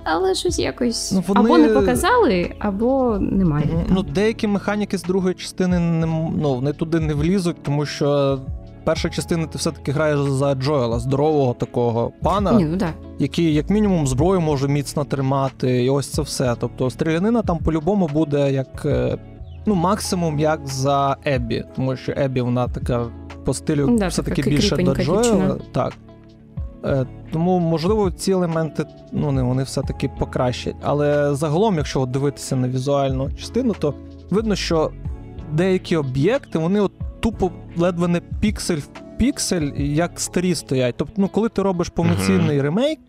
[0.04, 3.86] Але щось якось Ну, вони- або не показали, або немає.
[3.90, 6.06] Ну, деякі механіки з другої частини не,
[6.42, 8.40] ну, вони туди не влізуть, тому що
[8.84, 12.90] перша частина ти все-таки граєш за Джоела, здорового такого пана, Ні, ну да.
[13.20, 16.56] який, як мінімум, зброю може міцно тримати, і ось це все.
[16.60, 18.86] Тобто стрілянина там по-любому буде як.
[18.86, 19.18] е,
[19.66, 23.06] Ну, максимум як за Еббі, тому що Еббі вона така
[23.46, 25.22] по стилю Да, все-таки більше до Джоела.
[25.24, 25.56] дівчина.
[25.72, 25.94] Так.
[26.86, 30.76] Е, тому, можливо, ці елементи ну, не, вони все-таки покращать.
[30.84, 33.94] Але загалом, якщо дивитися на візуальну частину, то
[34.30, 34.92] видно, що
[35.54, 36.92] деякі об'єкти, вони от
[37.22, 40.96] тупо ледве не піксель в піксель, як старі стоять.
[40.98, 43.00] Тобто, ну, коли ти робиш повноцінний ремейк,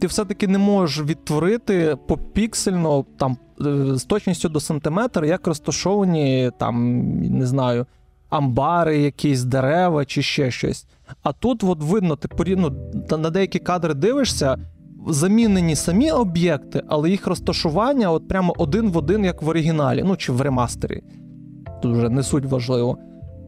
[0.00, 7.02] ти все-таки не можеш відтворити попіксельно там е, з точністю до сантиметра, як розташовані там,
[7.20, 7.86] не знаю,
[8.28, 10.86] амбари, якісь дерева чи ще щось.
[11.22, 12.72] А тут от видно, ти порі- ну,
[13.18, 14.56] на деякі кадри дивишся,
[15.06, 20.16] замінені самі об'єкти, але їх розташування от прямо один в один, як в оригіналі, ну
[20.16, 21.02] чи в ремастері.
[21.82, 22.98] Тут вже не суть важливо.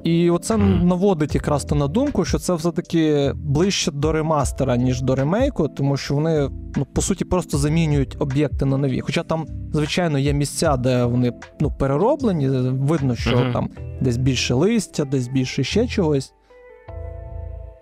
[0.04, 5.14] І оце наводить якраз то на думку, що це все-таки ближче до ремастера, ніж до
[5.14, 9.00] ремейку, тому що вони, ну, по суті, просто замінюють об'єкти на нові.
[9.00, 13.52] Хоча там, звичайно, є місця, де вони ну, перероблені, видно, що Мгм.
[13.52, 13.68] там
[14.00, 16.32] десь більше листя, десь більше ще чогось.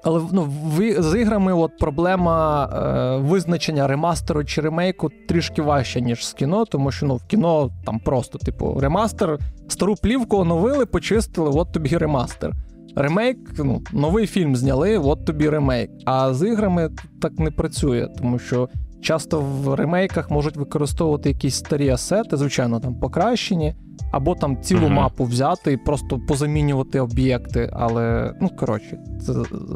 [0.09, 6.27] Але ну, в, з іграми от проблема е, визначення ремастеру чи ремейку трішки важча, ніж
[6.27, 11.51] з кіно, тому що ну, в кіно там просто, типу, ремастер, стару плівку оновили, почистили,
[11.55, 12.53] от тобі ремастер.
[12.97, 15.91] Ремейк, ну, новий фільм зняли, от тобі ремейк.
[16.05, 16.91] А з іграми
[17.23, 18.69] так не працює, тому що
[19.01, 23.75] часто в ремейках можуть використовувати якісь старі асети, звичайно, там покращені,
[24.13, 24.93] або там цілу Мгм.
[24.93, 27.71] мапу взяти і просто позамінювати об'єкти.
[27.73, 29.33] Але, ну коротше, це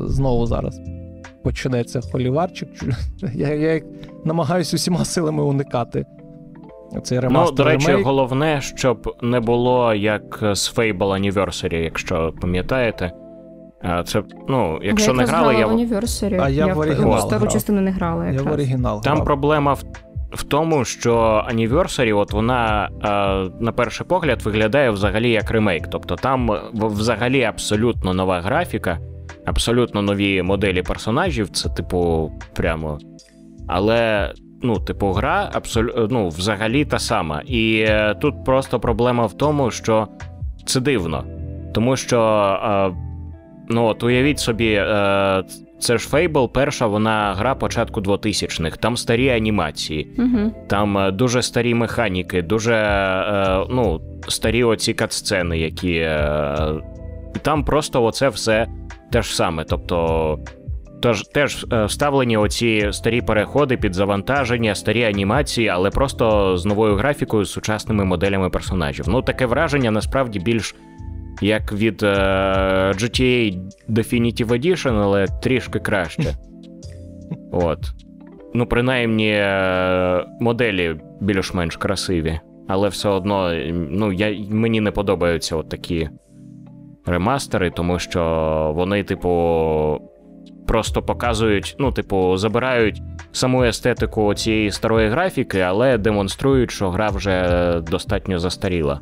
[0.07, 0.81] знову зараз
[1.45, 2.69] почнеться холіварчик.
[3.35, 3.81] Я, я
[4.25, 6.05] намагаюся усіма силами уникати.
[7.03, 8.07] Цей Ну, до речі, ремейк.
[8.07, 13.13] головне, щоб не було як з Fable Anniversary, якщо пам'ятаєте.
[13.83, 15.87] А, Це, ну, якщо я не якраз грали, грала я...
[15.87, 16.41] в Anniversary.
[16.43, 17.53] А я в в оригінал стару грав.
[17.53, 18.27] частину не грала.
[18.27, 19.03] Я в оригінал.
[19.03, 19.25] Там грав.
[19.25, 19.85] проблема в,
[20.33, 25.89] в тому, що Anniversary, от вона е, на перший погляд виглядає взагалі як ремейк.
[25.91, 28.99] Тобто там взагалі абсолютно нова графіка,
[29.47, 31.49] абсолютно нові моделі персонажів.
[31.49, 32.99] Це, типу, прямо.
[33.69, 34.33] Але.
[34.65, 37.43] Ну, типу, гра абсолютно ну, взагалі та сама.
[37.47, 40.09] І е, тут просто проблема в тому, що
[40.67, 41.25] це дивно.
[41.75, 42.19] Тому що,
[42.65, 43.12] е,
[43.73, 45.45] ну, от уявіть собі, е,
[45.81, 48.77] це ж Fable, перша вона гра початку 2000-х.
[48.77, 50.53] Там старі анімації, Угу.
[50.69, 55.95] там е, дуже старі механіки, дуже е, ну, старі оці катсцени, які.
[55.95, 56.57] Е,
[57.43, 58.67] там просто оце все
[59.13, 59.65] те ж саме.
[59.65, 60.39] Тобто.
[61.03, 66.95] Тож теж е, вставлені оці старі переходи під завантаження, старі анімації, але просто з новою
[66.95, 69.09] графікою, з сучасними моделями персонажів.
[69.09, 70.75] Ну, таке враження насправді більш
[71.43, 72.07] як від е,
[72.95, 76.35] GTA Definitive Edition, але трішки краще.
[77.53, 77.79] От.
[78.55, 82.41] Ну, принаймні, е, моделі більш-менш красиві.
[82.69, 86.09] Але все одно, ну, я, мені не подобаються от такі
[87.07, 89.29] ремастери, тому що вони, типу,
[90.67, 93.03] просто показують, ну, типу, забирають
[93.33, 99.01] саму естетику цієї старої графіки, але демонструють, що гра вже достатньо застаріла.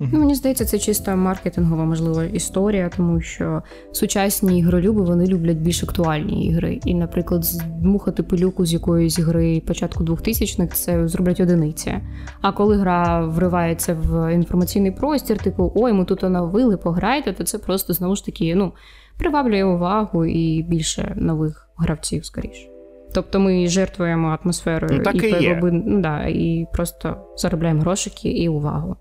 [0.00, 5.82] Ну, мені здається, це чисто маркетингова, можливо, історія, тому що сучасні ігролюби вони люблять більш
[5.82, 6.80] актуальні ігри.
[6.84, 11.94] І, наприклад, здмухати пилюку з якоїсь гри початку 2000-х це зроблять одиниці.
[12.40, 17.58] А коли гра вривається в інформаційний простір, типу, ой, ми тут оновили, пограйте, то це
[17.58, 18.72] просто знову ж таки ну,
[19.18, 22.68] приваблює увагу і більше нових гравців, скоріше.
[23.14, 25.60] Тобто ми жертвуємо атмосферою Ну, так і і, є.
[25.62, 28.96] ну, да, і просто заробляємо грошики і увагу.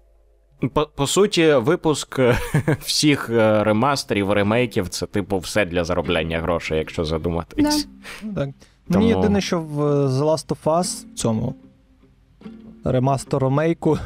[0.73, 2.37] По, по суті, випуск е,
[2.81, 7.87] всіх е, ремастерів, ремейків це, типу, все для заробляння грошей, якщо задуматись.
[8.23, 8.49] Ну, Так.
[8.91, 11.55] Тому- Мені єдине, що в The Last of Us в цьому
[12.83, 13.97] ремастер ремейку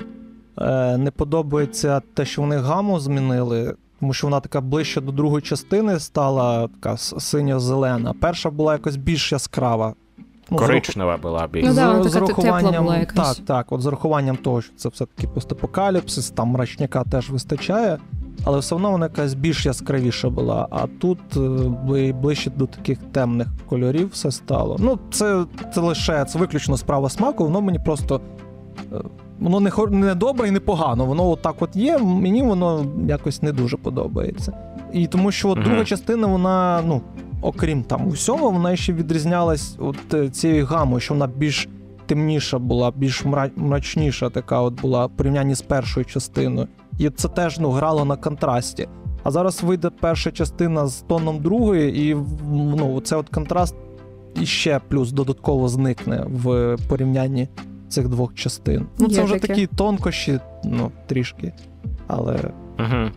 [0.58, 5.42] Е, Не подобається те, що вони гаму змінили, тому що вона така ближче до другої
[5.42, 8.14] частини стала така синьо-зелена.
[8.22, 9.94] Перша була якось більш яскрава.
[10.52, 11.66] Ну, Коричнева була більш.
[11.68, 13.38] Ну, да, з, з урахуванням, була якась.
[13.38, 17.98] так, так, от з урахуванням того, що це все-таки постапокаліпсис, там мрачняка теж вистачає,
[18.44, 20.68] але все одно вона якась більш яскравіша була.
[20.72, 24.76] А тут е, ближче до таких темних кольорів все стало.
[24.80, 28.22] Ну, це, це лише це виключно справа смаку, воно мені просто.
[28.94, 28.96] е,
[29.40, 31.06] Воно не, хор- не добре і не погано.
[31.06, 34.58] Воно отак от є, мені воно якось не дуже подобається.
[34.94, 37.02] І тому що от друга частина, вона, ну,
[37.44, 41.70] окрім там усього, вона ще відрізнялась от е, цією гамою, що вона більш
[42.06, 43.26] темніша була, більш
[43.56, 46.68] мрачніша така от була в порівнянні з першою частиною.
[46.98, 48.88] І це теж ну, грало на контрасті.
[49.24, 52.18] А зараз вийде перша частина з тоном другої, і
[52.52, 53.76] ну, це от контраст
[54.42, 57.48] іще плюс додатково зникне в порівнянні
[57.90, 58.86] цих двох частин.
[59.00, 59.48] Ну, це Є вже таке.
[59.48, 61.54] такі тонкощі, ну, трішки.
[62.08, 62.40] Але
[62.80, 63.12] Угу.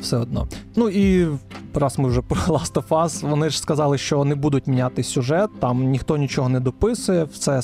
[0.00, 0.46] Все одно.
[0.76, 1.28] Ну і
[1.74, 5.50] раз ми вже про Last of Us, вони ж сказали, що не будуть міняти сюжет,
[5.60, 7.60] там ніхто нічого не дописує, все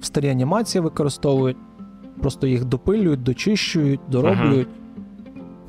[0.00, 1.56] в старі анімації використовують,
[2.20, 4.68] просто їх допилюють, дочищують, дороблюють.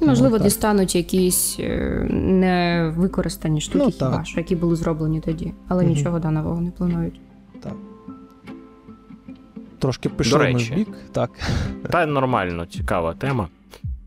[0.01, 5.83] Можливо, Ну, дістануть якісь е, невикористані штуки, Ну, хіба що, які були зроблені тоді, але
[5.83, 5.93] Мгм.
[5.93, 7.19] нічого да, нового не планують.
[9.79, 10.87] Трошки пішли ми в бік.
[11.11, 11.29] Так.
[11.91, 13.47] Та нормально, цікава тема.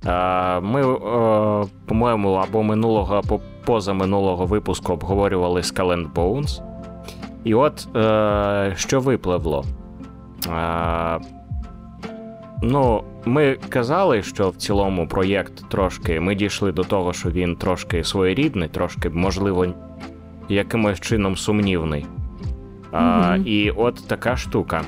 [0.04, 6.62] А, Ми, е, по-моєму, або минулого, або позаминулого випуску обговорювали Skull and Bones.
[7.44, 9.64] І от е, що випливло.
[10.48, 11.18] Е,
[12.62, 16.20] ну, ми казали, що в цілому проєкт трошки.
[16.20, 19.66] Ми дійшли до того, що він трошки своєрідний, трошки, можливо,
[20.48, 22.06] якимось чином сумнівний.
[22.92, 24.82] А, І от така штука.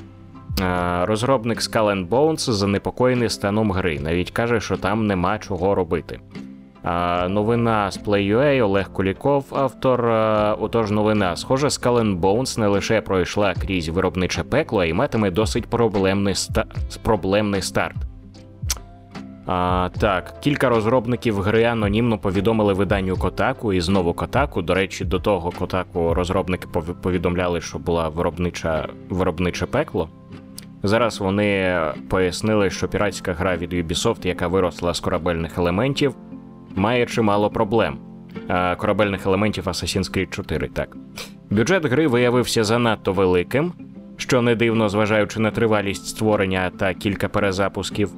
[0.61, 4.01] Е, Розробник Skull and Bones занепокоєний станом гри.
[4.01, 6.21] Навіть каже, що там нема чого робити.
[7.29, 10.07] Новина з Play.ua, Олег Куліков, автор.
[10.09, 11.37] е, Отож, новина.
[11.37, 16.33] Схоже, Skull and Bones не лише пройшла крізь виробниче пекло, а й матиме досить проблемний,
[16.33, 16.65] ста...
[17.03, 17.97] проблемний старт.
[19.53, 24.63] А, так, кілька розробників гри анонімно повідомили виданню Kotaku і знову Kotaku.
[24.63, 26.69] До речі, до того Kotaku розробники
[27.03, 30.09] повідомляли, що була виробнича, виробниче пекло.
[30.83, 36.15] Зараз вони пояснили, що піратська гра від Ubisoft, яка виросла з корабельних елементів,
[36.77, 37.99] має чимало проблем.
[38.49, 40.97] А, корабельних елементів Assassin's Creed 4, так.
[41.51, 43.73] Бюджет гри виявився занадто великим,
[44.17, 48.11] що не дивно, зважаючи на тривалість створення та кілька перезапусків.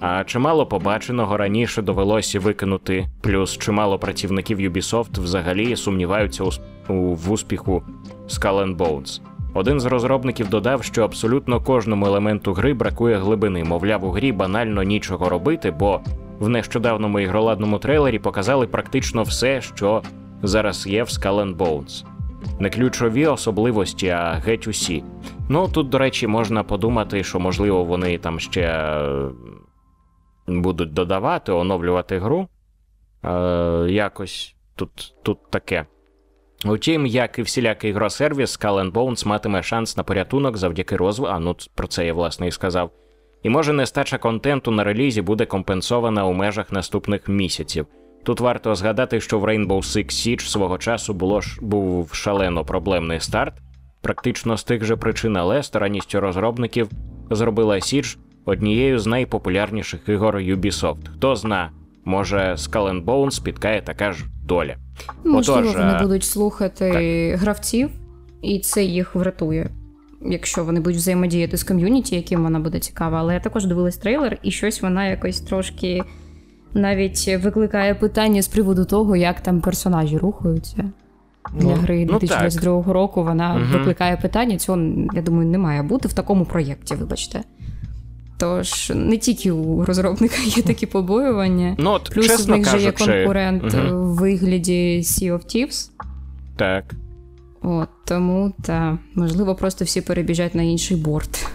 [0.00, 6.50] А чимало побаченого раніше довелося викинути, плюс чимало працівників Ubisoft взагалі сумніваються у,
[6.92, 7.82] у- в успіху
[8.28, 9.20] Skull and Bones.
[9.54, 13.64] Один з розробників додав, що абсолютно кожному елементу гри бракує глибини.
[13.64, 16.00] Мовляв, у грі банально нічого робити, бо
[16.38, 20.02] в нещодавному ігроладному трейлері показали практично все, що
[20.42, 22.04] зараз є в Skull and Bones.
[22.60, 25.04] Не ключові особливості, а геть усі.
[25.48, 28.94] Ну тут, до речі, можна подумати, що можливо вони там ще
[30.50, 32.48] будуть додавати, оновлювати гру.
[33.24, 35.86] Е, якось тут, тут таке.
[36.64, 41.34] Утім, як і всілякий гросервіс, Skull Bones матиме шанс на порятунок завдяки розвитку.
[41.34, 42.90] А ну про це я власне і сказав.
[43.42, 47.86] І може нестача контенту на релізі буде компенсована у межах наступних місяців.
[48.24, 53.20] Тут варто згадати, що в Rainbow Six Siege свого часу було ж був шалено проблемний
[53.20, 53.54] старт,
[54.02, 56.90] практично з тих же причин, але старанністю розробників
[57.30, 61.08] зробила Siege однією з найпопулярніших ігор Ubisoft.
[61.14, 61.70] Хто зна,
[62.04, 64.76] може Skull and Bones спіткає така ж доля.
[65.24, 66.90] Можливо, Отож, вони е, будуть слухати
[67.40, 67.90] гравців,
[68.42, 69.70] і це їх врятує.
[70.22, 73.18] Якщо вони будуть взаємодіяти з ком'юніті, яким вона буде цікава.
[73.18, 76.02] Але я також дивилась трейлер, і щось вона якось трошки
[76.74, 80.90] навіть викликає питання з приводу того, як там персонажі рухаються.
[81.54, 83.72] Для Ну, гри ну 2022 року вона Мгм.
[83.72, 84.56] викликає питання.
[84.58, 84.78] Цього,
[85.14, 87.42] я думаю, не має бути в такому проєкті, вибачте.
[88.40, 91.76] Тож не тільки у розробника є такі побоювання.
[91.78, 95.90] Ну, от, Плюс чесно в них же є конкурент е, в вигляді Sea of Thieves.
[96.56, 96.84] Так.
[97.62, 101.46] От тому та можливо просто всі перебіжать на інший борт.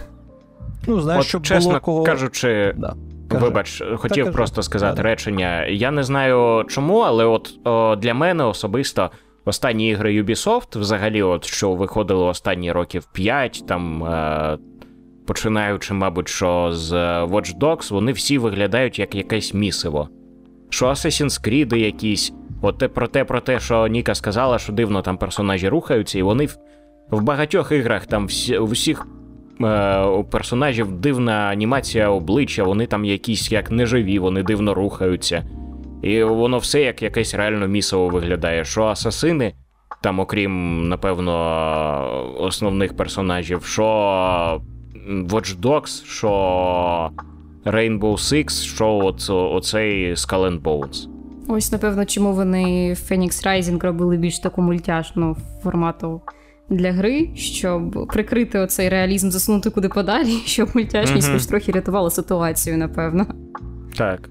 [0.86, 2.02] Ну, знаєш, От, щоб чесно було кого.
[2.04, 2.94] кажучи, Да.
[3.28, 3.44] Кажи.
[3.44, 4.34] Вибач, хотів кажи.
[4.36, 5.08] просто сказати Да-да.
[5.08, 5.66] речення.
[5.66, 9.10] Я не знаю чому, але от о, для мене особисто
[9.44, 14.58] останні ігри Ubisoft, взагалі, от що виходили останні років 5, там е,
[15.26, 20.08] починаючи, мабуть, що з е, Watch Dogs, вони всі виглядають як якесь місиво.
[20.70, 25.02] Що Assassin's Creed якісь, от те про те, про те, що Ніка сказала, що дивно
[25.02, 26.56] там персонажі рухаються, і вони в,
[27.10, 29.06] в багатьох іграх там всі, у всіх
[29.60, 35.44] е, у персонажів дивна анімація обличчя, вони там якісь як неживі, вони дивно рухаються.
[36.02, 38.64] І воно все як якесь реально місово виглядає.
[38.64, 39.54] Що асасини,
[40.02, 41.34] там, окрім, напевно,
[42.38, 44.62] основних персонажів, що
[45.06, 46.28] Watch Dogs, що
[47.64, 51.08] Rainbow Six, що от, оцей Skull and Bones.
[51.48, 56.20] Ось, напевно, чому вони Phoenix Rising робили більш таку мультяшну формату
[56.70, 62.78] для гри, щоб прикрити оцей реалізм, засунути куди подалі, щоб мультяшність хоч трохи рятувала ситуацію,
[62.78, 63.26] напевно.
[63.96, 64.30] Так.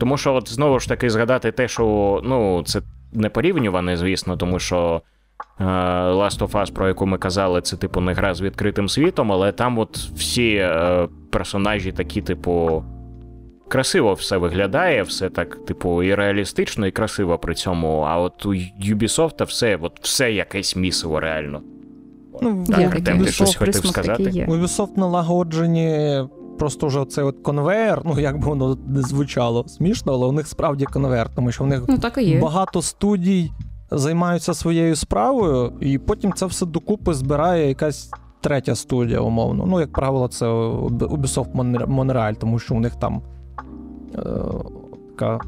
[0.00, 4.58] Тому що, от знову ж таки, згадати те, що ну, це не порівнюване, звісно, тому
[4.58, 5.02] що
[5.60, 9.52] Last of Us, про яку ми казали, це, типу, не гра з відкритим світом, але
[9.52, 12.84] там от всі е, персонажі такі, типу,
[13.68, 18.00] красиво все виглядає, все так, типу, і реалістично, і красиво при цьому.
[18.08, 18.54] А от у
[18.88, 21.62] Ubisoft все, от все якесь місиво реально.
[22.42, 24.46] Ну, Так, Артем, ти щось хотів сказати?
[24.48, 26.20] У Ubisoft налагоджені
[26.58, 30.46] просто вже цей от конвейер, ну як би воно не звучало смішно, але у них
[30.48, 32.40] справді конвейер, тому що у них Ну, так і є.
[32.40, 33.50] багато студій
[33.90, 38.10] займаються своєю справою, і потім це все докупи збирає якась
[38.40, 39.66] третя студія, умовно.
[39.66, 43.22] Ну, як правило, це Ubisoft Mon- Montreal, тому що у них там
[44.14, 44.20] е,
[45.10, 45.40] така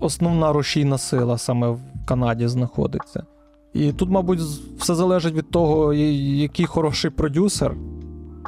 [0.00, 3.22] основна рушійна сила саме в Канаді знаходиться.
[3.72, 4.40] І тут, мабуть,
[4.78, 7.76] все залежить від того, який хороший продюсер,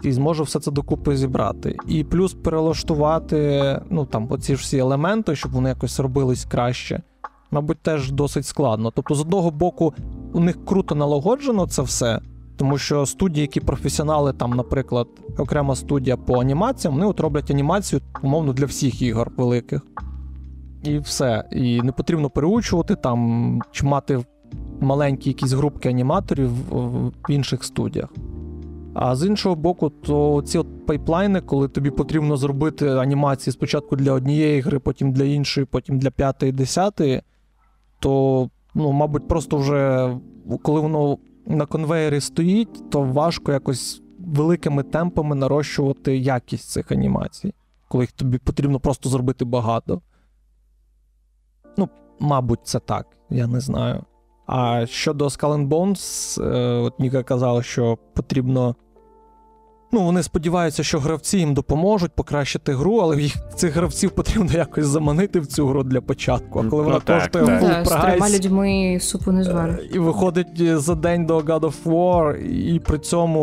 [0.02, 1.76] і зможе все це докупи зібрати.
[1.88, 7.02] І плюс перелаштувати ну, там, оці ж всі елементи, щоб вони якось робились краще
[7.52, 8.92] мабуть, теж досить складно.
[8.94, 9.94] Тобто, з одного боку,
[10.32, 12.20] у них круто налагоджено це все,
[12.56, 18.02] тому що студії, які професіонали, там, наприклад, окрема студія по анімаціям, вони от роблять анімацію,
[18.22, 19.86] умовно, для всіх ігор великих.
[20.84, 21.44] І все.
[21.52, 24.24] І не потрібно переучувати там чи мати
[24.80, 28.08] маленькі якісь групки аніматорів в інших студіях.
[28.94, 34.12] А з іншого боку, то ці от пайплайни, коли тобі потрібно зробити анімації спочатку для
[34.12, 37.22] однієї гри, потім для іншої, потім для п'ятої, десятої,
[38.02, 40.10] то, ну, мабуть, просто вже
[40.62, 47.54] коли воно на конвеєрі стоїть, то важко якось великими темпами нарощувати якість цих анімацій,
[47.88, 50.00] коли їх тобі потрібно просто зробити багато.
[51.76, 51.88] Ну,
[52.20, 54.04] мабуть, це так, я не знаю.
[54.46, 58.76] А щодо Skull and Bones, е, от Ніка казала, що потрібно.
[59.94, 64.86] Ну, вони сподіваються, що гравці їм допоможуть покращити гру, але їх цих гравців потрібно якось
[64.86, 66.58] заманити в цю гру для початку.
[66.58, 67.62] А коли Ну, вона так, коштує так.
[67.62, 69.74] full Да, з трьома людьми супу не звариш.
[69.80, 73.38] е, і виходить за день до God of War, і при цьому.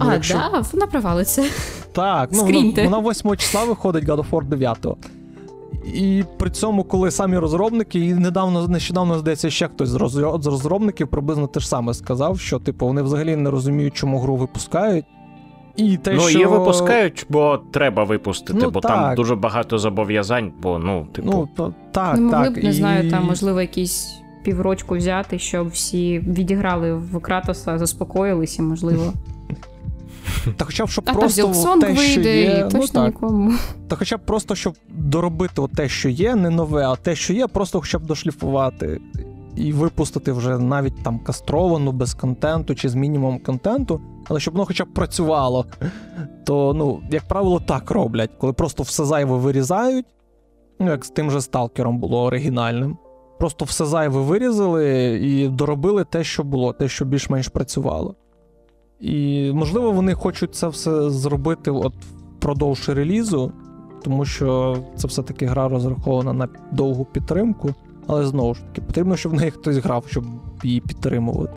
[0.00, 0.34] Ну, А, якщо...
[0.34, 1.44] да, вона провалиться.
[1.92, 2.88] Так, ну вона, Скріньте.
[2.88, 4.86] вона 8 числа виходить God of War 9.
[5.94, 9.92] І при цьому, коли самі розробники, і недавно, нещодавно, здається, ще хтось з
[10.40, 14.36] з розробників приблизно те ж саме сказав, що типу вони взагалі не розуміють, чому гру
[14.36, 15.04] випускають.
[15.76, 16.30] І те, ну, що...
[16.30, 18.92] її випускають, бо треба випустити, Ну, бо так.
[18.92, 21.30] там дуже багато зобов'язань, бо, ну, типу.
[21.30, 22.54] Ну, то, так, могли так.
[22.54, 22.72] б, не і...
[22.72, 24.08] знаю, там, можливо, якісь
[24.42, 29.12] піврочку взяти, щоб всі відіграли в Кратоса, заспокоїлися, можливо.
[30.56, 33.06] Та хоча б щоб А там просто Зілксонг те, що є, і ну, точно так.
[33.06, 33.52] нікому.
[33.88, 37.32] Та хоча б просто, щоб доробити от те, що є, не нове, а те, що
[37.32, 39.00] є, просто хоча б дошліфувати
[39.56, 44.66] і випустити вже навіть там кастровану без контенту чи з мінімумом контенту, але щоб воно
[44.66, 45.66] хоча б працювало.
[46.44, 50.06] То, ну, як правило, так роблять, коли просто все зайве вирізають,
[50.80, 52.98] ну, як з тим же сталкером було оригінальним.
[53.38, 58.14] Просто все зайве вирізали і доробили те, що було, те, що більш-менш працювало.
[59.00, 61.94] І, можливо, вони хочуть це все зробити от
[62.38, 63.52] впродовж релізу,
[64.04, 67.74] тому що це все-таки гра розрахована на довгу підтримку.
[68.06, 70.24] Але знову ж таки, потрібно, щоб в неї хтось грав, щоб
[70.62, 71.52] її підтримувати.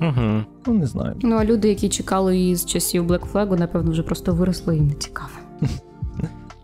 [0.00, 0.42] Угу.
[0.66, 1.14] Ну, не знаю.
[1.22, 4.86] Ну, а люди, які чекали її з часів Black Flag, напевно, вже просто виросли їм
[4.86, 5.30] не цікаво.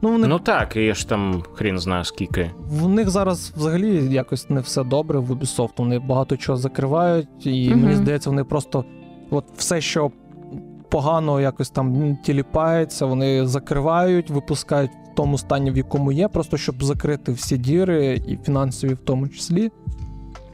[0.03, 2.51] Ну, вони, Ну так, і ж там хрін знає скільки.
[2.71, 5.69] в них зараз взагалі якось не все добре в Ubisoft.
[5.79, 7.81] Вони багато чого закривають, і Мгм.
[7.81, 8.85] мені здається, вони просто
[9.31, 10.11] от все, що
[10.95, 16.85] погано якось там тіліпається, вони закривають, випускають в тому стані, в якому є, просто щоб
[16.85, 19.71] закрити всі діри, і фінансові в тому числі.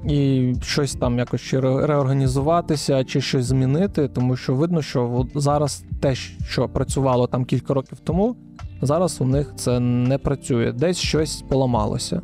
[0.04, 6.14] І щось там якось чи реорганізуватися, чи щось змінити, тому що видно, що зараз те,
[6.14, 8.36] що працювало там кілька років тому,
[8.82, 10.72] зараз у них це не працює.
[10.72, 12.22] Десь щось поламалося.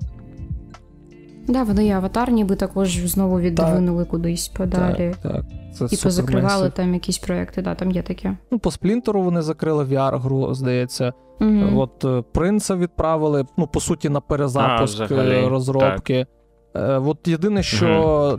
[1.49, 5.15] Да, вони і аватар ніби також знову віддвинули кудись подалі.
[5.23, 5.45] Так, так.
[5.77, 8.37] Це І супер позакривали там якісь проекти, да, там є таке.
[8.51, 11.13] Ну, по сплінтеру вони закрили VR-гру, здається.
[11.41, 11.81] Угу.
[11.81, 16.27] От е, принца відправили, ну, по суті, на перезапуск А, взагалі, е, розробки.
[16.75, 18.39] Е, От єдине, що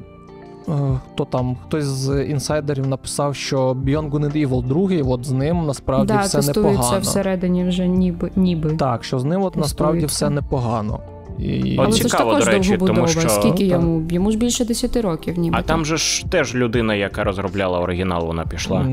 [0.70, 0.72] е,
[1.14, 4.64] хто там, хтось з інсайдерів написав, що Beyond Good and Evil
[5.04, 7.00] 2, от з ним насправді да, все тестується непогано.
[7.00, 8.32] всередині вже ніби.
[8.36, 8.76] ніби.
[8.76, 11.00] Так, що з ним от насправді все непогано.
[11.40, 11.76] І...
[11.80, 13.82] Але це ж також до речі, тому що- Скільки так.
[13.82, 14.08] йому?
[14.12, 15.58] Йому ж більше 10 років, ніби.
[15.60, 18.84] А там же ж теж людина, яка розробляла оригінал, вона пішла.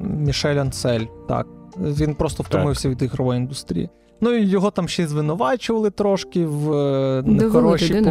[0.00, 1.46] Мішель Анцель, так.
[1.78, 3.88] Він просто втомився від ігрової індустрії.
[4.20, 8.02] Ну і його там ще й звинувачували трошки в е, нехорошій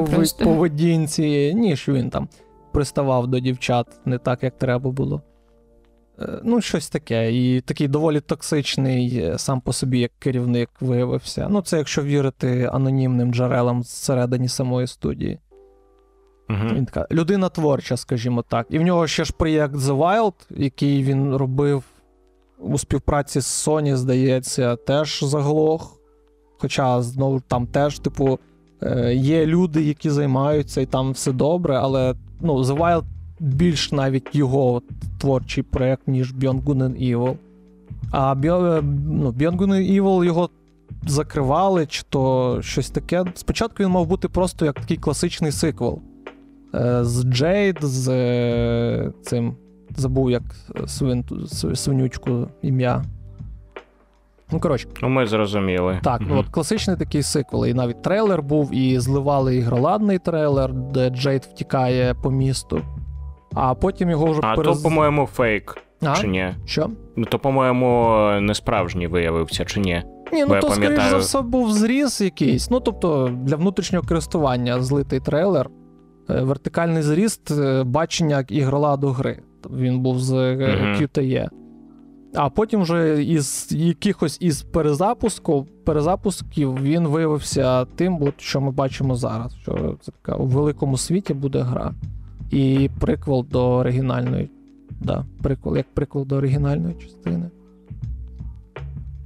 [0.44, 1.54] поведінці.
[1.56, 2.28] Ні, що він там
[2.72, 5.22] приставав до дівчат не так, як треба було.
[6.20, 7.34] Е, Ну, щось таке.
[7.34, 11.48] І такий доволі токсичний е, сам по собі як керівник виявився.
[11.52, 15.40] Ну, це якщо вірити анонімним джерелам зсередині самої студії.
[16.50, 16.76] Угу.
[16.76, 18.68] Він така людина творча, скажімо так.
[18.70, 21.84] І в нього ще ж проєкт The Wild, який він робив
[22.60, 26.00] у співпраці з Sony, здається, теж заглох.
[26.58, 28.40] Хоча знову там теж, типу,
[28.82, 33.06] е, є люди, які займаються, і там все добре, але ну, The Wild
[33.40, 34.82] більш навіть його
[35.18, 37.36] творчий проєкт, ніж Beyond Good and Evil.
[38.12, 40.50] А Beyond, е, ну, Beyond Good and Evil його
[41.08, 43.26] закривали, чи то щось таке.
[43.34, 46.00] Спочатку він мав бути просто як такий класичний сиквел.
[46.76, 49.56] Е, З Джейд, з е, цим.
[49.98, 50.44] Забув, як
[50.88, 51.26] свин,
[51.76, 53.04] свинючку ім'я.
[54.52, 56.00] Ну, коротше, Ну, ми зрозуміли.
[56.04, 57.66] так, ну от класичний такий сиквел.
[57.66, 62.82] І навіть трейлер був, і зливали ігроладний трейлер, де Джейд втікає по місту.
[63.56, 66.16] А потім його вже А перез- то, по-моєму, фейк, А?
[66.16, 66.48] чи ні?
[66.66, 66.90] Що?
[67.16, 70.04] Ну, то, по-моєму, не справжній виявився, чи ні?
[70.34, 72.70] Ні, ну я то, скоріш за все, був зріз якийсь.
[72.70, 75.70] Ну, тобто, для внутрішнього користування злитий трейлер,
[76.30, 79.40] е, вертикальний зріст е, бачення ігроладу гри.
[79.78, 80.96] Він був з е, Мгм.
[80.96, 81.50] QTE.
[82.36, 89.56] А потім вже із якихось із перезапуску, перезапусків він виявився тим, що ми бачимо зараз.
[89.62, 91.94] Що це така у великому світі буде гра.
[92.56, 94.50] І приквел до оригінальної.
[95.02, 97.50] Да, приквел, як приквел до оригінальної частини.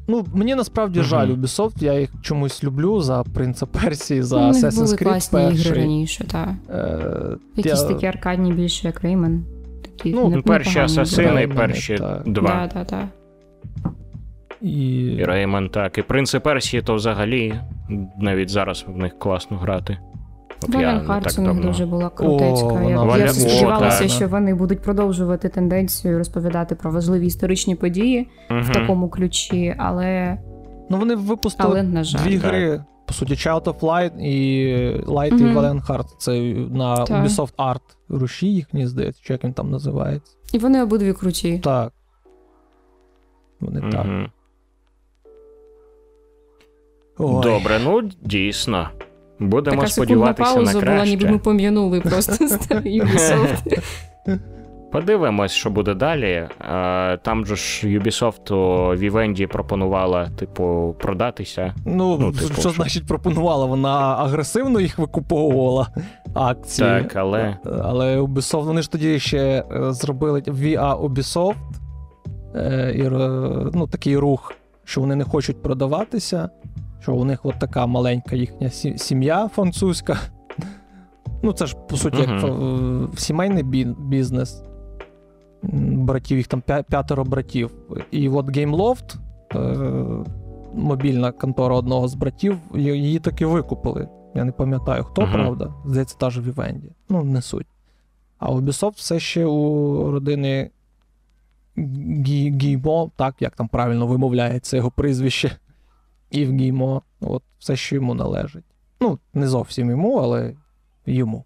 [0.08, 1.08] Ну, мені насправді Мгм.
[1.08, 5.40] жаль Ubisoft, я їх чомусь люблю за Принца Персії, за Ну, Assassin's були Creed класні
[5.54, 6.50] ігри раніше, так.
[6.70, 9.46] Е, Якісь я- такі аркадні більше, як Реймен.
[9.82, 12.24] Такі Ну, не- Перші асасини, перші так.
[12.26, 12.70] два.
[12.74, 13.08] Да, да, да.
[14.62, 15.02] І...
[15.06, 15.98] І Реймон, так.
[15.98, 17.60] І принцип Персії, то взагалі
[18.20, 19.98] навіть зараз в них класно грати.
[20.60, 22.68] Так у них дуже була крутецька.
[22.68, 28.28] О, я вона я сподівалася, що вони будуть продовжувати тенденцію розповідати про важливі історичні події
[28.50, 28.62] Мгм.
[28.64, 30.38] в такому ключі, але,
[30.90, 32.20] Ну, вони випустили але на жаль.
[32.24, 32.48] дві Так.
[32.52, 32.84] гри.
[33.06, 34.66] По суті, Child of Light і
[35.08, 36.06] Light і Valiant Heart.
[36.18, 36.32] Це
[36.78, 37.26] на Так.
[37.26, 40.34] Ubisoft Art руші їхні, здається, чи як він там називається.
[40.54, 41.60] І вони обидві круті.
[41.64, 41.94] Так.
[43.60, 44.06] Вони так.
[47.18, 47.44] Ой.
[47.44, 48.90] Добре, ну дійсно.
[49.40, 53.80] Будемо Така сподіватися пауза на була, ніби ми пом'янули просто старий Ubisoft.
[54.92, 56.48] Подивимось, що буде далі.
[56.72, 61.74] Е, Там же ж Ubisoft у Vivendi пропонувала, типу, продатися.
[61.86, 62.70] Ну, Ну, типу, що що?
[62.70, 63.66] значить пропонувала?
[63.66, 65.88] Вона агресивно їх викуповувала
[66.34, 66.88] акції.
[66.88, 69.38] Так, але Але Ubisoft, вони ж тоді ще
[69.72, 71.56] е, зробили VA Ubisoft,
[72.56, 73.04] е, і,
[73.78, 76.50] ну, такий рух, що вони не хочуть продаватися,
[77.00, 80.18] що у них от така маленька їхня сім'я французька.
[81.44, 83.10] Ну, це ж, по суті, як Мгм.
[83.14, 83.64] е, сімейний
[84.00, 84.64] бізнес.
[85.94, 87.72] Братів, їх там п'ятеро братів.
[88.12, 89.16] І от GameLoft,
[89.56, 90.26] е,
[90.74, 94.08] мобільна контора одного з братів, її таки викупили.
[94.36, 95.32] Я не пам'ятаю, хто, Мгм.
[95.34, 95.74] правда.
[95.86, 96.90] Здається, та ж Vivendi.
[97.10, 97.68] Ну, не суть.
[98.40, 100.70] А Ubisoft все ще у родини
[101.78, 105.52] Гі- Гіймо, так, як там правильно вимовляється його прізвище.
[106.32, 107.02] І в гімо.
[107.22, 108.64] от все, що йому належить.
[109.02, 110.56] Ну, не зовсім йому, але
[111.06, 111.44] йому.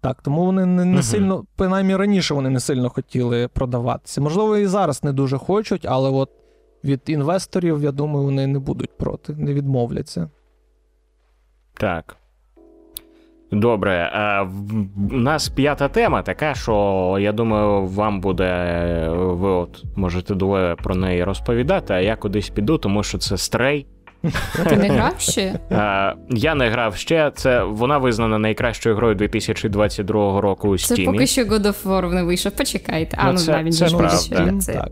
[0.00, 1.02] Так, тому вони не, не Мгм.
[1.02, 4.20] сильно, принаймні раніше вони не сильно хотіли продаватися.
[4.20, 6.30] Можливо, і зараз не дуже хочуть, але от
[6.84, 10.30] від інвесторів, я думаю, вони не будуть проти, не відмовляться.
[11.74, 12.16] так.
[13.52, 19.08] Добре, а в- у нас п'ята тема така, що я думаю, вам буде.
[19.16, 23.86] Ви от можете двоє про неї розповідати, а я кудись піду, тому що це стрей.
[24.68, 25.58] Ти не грав ще?
[25.70, 27.32] А, я не грав ще.
[27.34, 32.22] Це вона визнана найкращою грою 2022 року у Це поки що God of War не
[32.22, 32.52] вийшов.
[32.52, 33.16] Почекайте.
[33.20, 34.58] А, Ну, ну, це- да, він це правда.
[34.60, 34.72] Це...
[34.72, 34.88] так.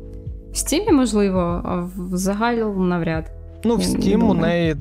[0.50, 3.30] В Steam, можливо, а в загал навряд.
[3.64, 4.76] Ну, в Steam у неї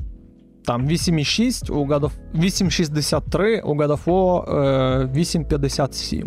[0.66, 6.26] там 8,6, у God of 8,63, у God of War е, 8,57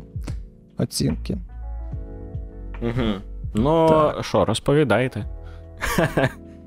[0.77, 1.37] оцінки.
[2.81, 3.13] Угу.
[3.53, 4.25] Ну, Так.
[4.25, 5.25] що, розповідайте.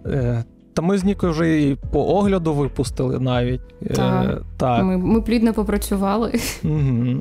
[0.06, 0.44] Е,
[0.74, 3.60] та ми з Нікою вже і по огляду випустили навіть.
[3.82, 4.42] Е, Так.
[4.56, 4.84] так.
[4.84, 6.32] Ми, ми плідно попрацювали.
[6.64, 7.16] Угу.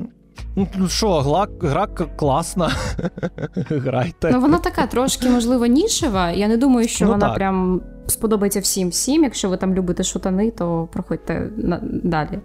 [0.56, 1.86] Ну що, гла, гра
[2.16, 2.70] класна.
[3.70, 4.30] Грайте.
[4.32, 6.30] Ну вона така трошки, можливо, нішева.
[6.30, 7.34] Я не думаю, що Ну, вона так.
[7.36, 9.24] прям сподобається всім всім.
[9.24, 12.38] Якщо ви там любите шутани, то проходьте на- далі.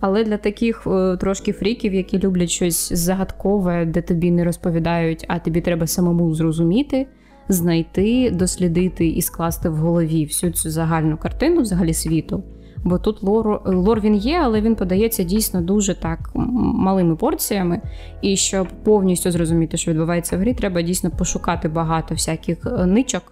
[0.00, 5.38] Але для таких е, трошки фріків, які люблять щось загадкове, де тобі не розповідають, а
[5.38, 7.06] тобі треба самому зрозуміти,
[7.48, 12.44] знайти, дослідити і скласти в голові всю цю загальну картину взагалі світу.
[12.86, 17.80] Бо тут лор, лор він є, але він подається дійсно дуже так малими порціями.
[18.22, 23.22] І щоб повністю зрозуміти, що відбувається в грі, треба дійсно пошукати багато всяких е, ничок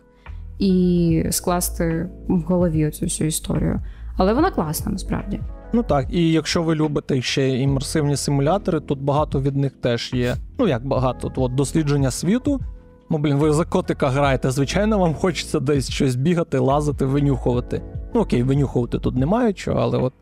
[0.59, 3.81] і скласти в голові оцю всю історію.
[4.17, 5.41] Але вона класна насправді.
[5.73, 10.37] Ну так, і якщо ви любите ще імерсивні симулятори, тут багато від них теж є.
[10.59, 12.61] Ну як багато, от дослідження світу.
[13.11, 17.83] Ну, блін, ви за котика граєте, звичайно, вам хочеться десь щось бігати, лазити, винюхувати.
[18.15, 20.13] Ну окей, винюхувати тут немає чого, але от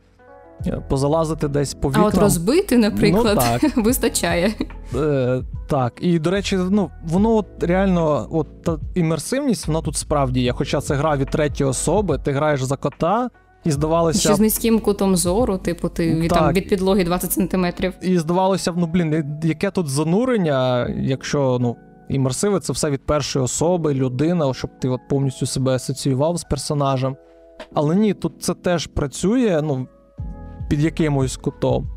[0.66, 2.04] е, позалазити десь по А вікнам.
[2.06, 3.76] от розбити, наприклад, Ну, так.
[3.84, 4.52] вистачає.
[4.96, 10.40] Е, так, і до речі, ну воно от реально, от та імерсивність, вона тут справді
[10.40, 10.52] є.
[10.52, 13.30] Хоча це гра від третьої особи, ти граєш за кота,
[13.64, 17.92] і здавалося, Ще з низьким кутом зору, типу, ти від, там, від підлоги 20 сантиметрів.
[18.02, 21.76] і здавалося, ну блін, яке тут занурення, якщо ну.
[22.12, 27.16] Імерсиви це все від першої особи, людина, щоб ти от повністю себе асоціював з персонажем.
[27.74, 29.86] Але ні, тут це теж працює, ну,
[30.68, 31.88] під якимось кутом.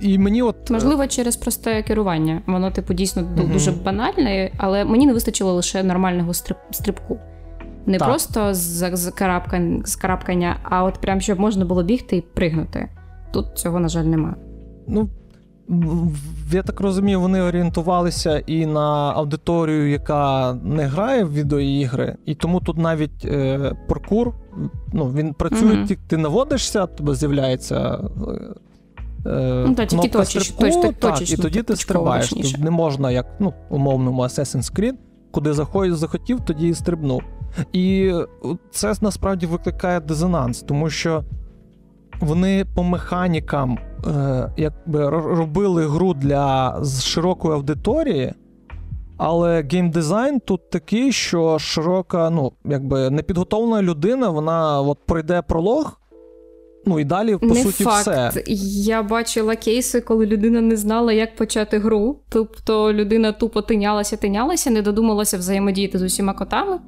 [0.00, 0.70] І мені от.
[0.70, 2.42] Можливо, через просте керування.
[2.46, 3.52] Воно, типу, дійсно Мгм.
[3.52, 7.18] дуже банальне, але мені не вистачило лише нормального стрип- стрибку.
[7.86, 8.08] Не Так.
[8.08, 12.88] просто з- з карабкань- з карабкання, а от прям щоб можна було бігти і пригнути.
[13.32, 14.34] Тут цього, на жаль, немає.
[14.88, 15.08] Ну,
[16.52, 22.60] я так розумію, вони орієнтувалися і на аудиторію, яка не грає в відеоігри, і тому
[22.60, 24.34] тут навіть е, паркур,
[24.92, 25.86] ну, він працює, Мгм.
[25.86, 28.00] тільки ти наводишся, тебе з'являється.
[29.26, 32.30] Е, е, Ну, та, тільки кнопка точечно, стрибку, точ- так, і тоді ти стрибаєш.
[32.30, 34.94] Тут не можна, як ну, умовному Assassin's Creed,
[35.30, 35.52] куди
[35.92, 37.22] захотів, тоді і стрибнув.
[37.72, 38.12] І
[38.70, 41.24] це насправді викликає дизонанс, тому що
[42.20, 43.78] вони по механікам
[44.56, 48.32] якби робили гру для широкої аудиторії,
[49.16, 56.00] але геймдизайн тут такий, що широка, ну, якби непідготовлена людина, вона от пройде пролог,
[56.86, 58.00] ну і далі, по не суті, факт.
[58.00, 58.42] все.
[58.84, 62.18] Я бачила кейси, коли людина не знала, як почати гру.
[62.28, 66.78] Тобто людина тупо тинялася, тинялася, не додумалася взаємодіяти з усіма котами.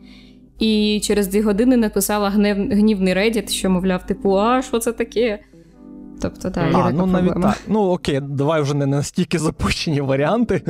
[0.59, 5.39] І через дві години написала гнев, гнівний Reddit, що, мовляв, типу, а що це таке?
[6.23, 7.53] Тобто, так, є а, така ну навіть проблема.
[7.53, 7.63] так.
[7.69, 10.63] Ну окей, давай вже не настільки запущені варіанти.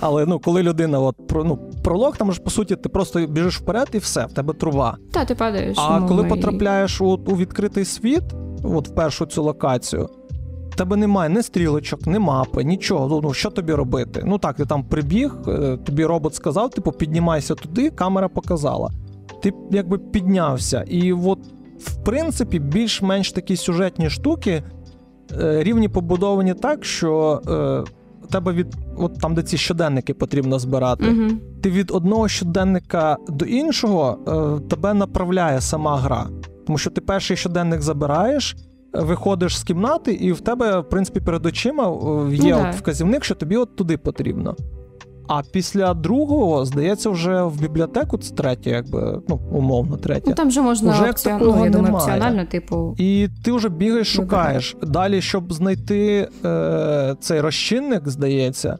[0.00, 3.60] Але ну, коли людина, от про ну, пролог, там ж по суті, ти просто біжиш
[3.60, 4.96] вперед і все, в тебе труба.
[5.12, 5.76] Та, ти падаєш.
[5.80, 8.24] А коли і- потрапляєш у, у відкритий світ,
[8.62, 10.08] от в першу цю локацію,
[10.76, 13.08] тебе немає ні стрілочок, ні мапи, нічого.
[13.08, 14.22] Ну, Ну що тобі робити?
[14.26, 18.90] Ну так, ти там прибіг, е, тобі робот сказав, типу, піднімайся туди, камера показала.
[19.42, 20.84] Ти якби піднявся.
[20.88, 21.38] І от,
[21.78, 24.62] в принципі, більш-менш такі сюжетні штуки
[25.38, 27.42] рівні побудовані так, що.
[27.86, 27.92] Е,
[28.30, 28.66] тебе від
[28.96, 31.30] от там, де ці щоденники потрібно збирати, угу.
[31.62, 34.18] ти від одного щоденника до іншого
[34.62, 36.26] е, тебе направляє сама гра.
[36.66, 38.56] Тому що ти перший щоденник забираєш,
[38.94, 42.74] е, виходиш з кімнати, і в тебе, в принципі, перед очима е, є Ну от
[42.74, 44.56] вказівник, що тобі от туди потрібно.
[45.28, 50.22] А після другого, здається, вже в бібліотеку це третє, якби, ну, умовно, третє.
[50.26, 51.38] Ну там же можна Уже опціон...
[51.38, 52.94] такого ну, я думаю, опціонально, типу.
[52.98, 54.76] І ти вже бігаєш, шукаєш.
[54.82, 58.78] Далі, щоб знайти е, цей розчинник, здається.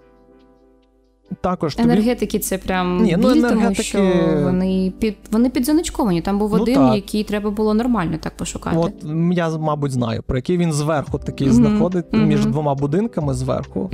[1.40, 4.12] Також тобі Енергетики це прям Ні, ну, біль, тому що
[4.42, 6.22] вони під вони підзоничковані.
[6.22, 6.94] Там був Ну, один, так.
[6.94, 8.76] який треба було нормально так пошукати.
[8.76, 8.92] От
[9.32, 12.26] я, мабуть, знаю, про який він зверху такий Мгм, знаходить мгм.
[12.28, 13.90] між двома будинками зверху,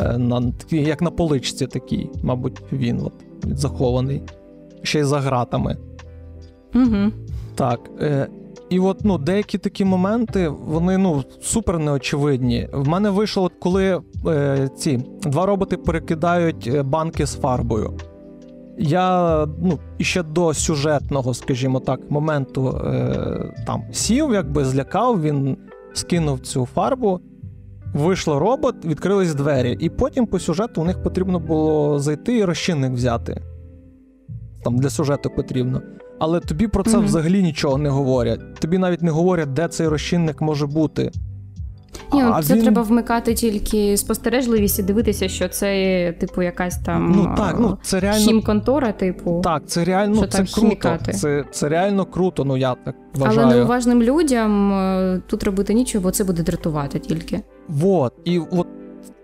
[0.00, 3.12] е, на, як на поличці такий, мабуть, він от,
[3.58, 4.22] захований.
[4.82, 5.76] Ще й за гратами.
[7.54, 7.80] Так.
[8.00, 8.28] Е,
[8.70, 12.68] і от ну, деякі такі моменти, вони ну, супер неочевидні.
[12.72, 17.98] В мене вийшло, коли е, ці два роботи перекидають е, банки з фарбою.
[18.78, 25.56] Я ну, іще до сюжетного, скажімо так, моменту е, там сів, якби злякав, він
[25.94, 27.20] скинув цю фарбу.
[27.94, 32.92] Вийшло робот, відкрились двері, і потім по сюжету у них потрібно було зайти і розчинник
[32.92, 33.42] взяти.
[34.64, 35.82] Там для сюжету потрібно.
[36.18, 37.06] Але тобі про це Мгм.
[37.06, 38.54] взагалі нічого не говорять.
[38.54, 41.10] Тобі навіть не говорять, де цей розчинник може бути.
[42.12, 46.78] Ні, ну, А це він- треба вмикати тільки спостережливість і дивитися, що це, типу, якась
[46.78, 49.40] там Ну так, ну це реально хімконтора, типу.
[49.44, 50.60] так, це реально що ну, це там круто.
[50.60, 51.12] хімікати.
[51.12, 52.44] Це, це реально круто.
[52.44, 53.40] Ну я так вважаю.
[53.46, 57.40] Але неуважним людям е, тут робити нічого, бо це буде дратувати тільки.
[57.68, 58.12] Вот.
[58.24, 58.66] І от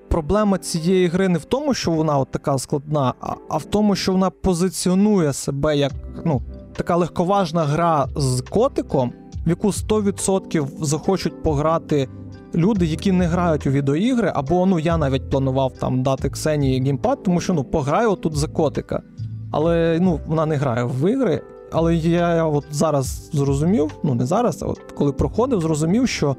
[0.09, 3.95] проблема цієї гри не в тому, що вона от така складна, а, а в тому,
[3.97, 5.93] що вона позиціонує себе як
[6.25, 6.43] ну,
[6.77, 9.13] така легковажна гра з котиком,
[9.47, 12.09] в яку 100% захочуть пограти
[12.55, 17.23] люди, які не грають у відеоігри, або ну я навіть планував там дати Ксенії геймпад,
[17.23, 19.03] тому що ну пограю тут за котика.
[19.51, 21.43] Але ну, вона не грає в ігри.
[21.73, 26.37] Але я от зараз зрозумів, ну не зараз, а от коли проходив, зрозумів, що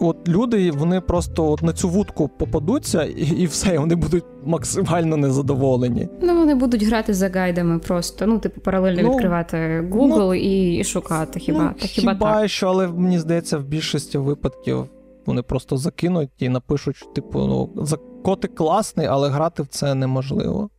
[0.00, 5.16] от люди вони просто от на цю вудку попадуться, і, і все, вони будуть максимально
[5.16, 6.08] незадоволені.
[6.22, 8.26] Ну, вони будуть грати за гайдами просто.
[8.26, 9.56] Ну, типу, паралельно Ну, відкривати
[9.92, 11.40] Google і, і шукати.
[11.40, 12.48] Хіба ну, та хіба, хіба так?
[12.50, 14.86] що, але мені здається, в більшості випадків
[15.26, 19.94] вони просто закинуть і напишуть, що, типу, ну, за котик класний, але грати в це
[19.94, 20.70] неможливо.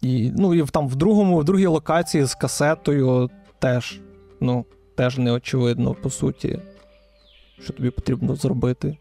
[0.00, 4.00] І, ну, і в- там в другому, в другій локації з касетою теж,
[4.40, 4.64] ну,
[4.96, 6.58] теж не очевидно, по суті,
[7.62, 8.96] що тобі потрібно зробити.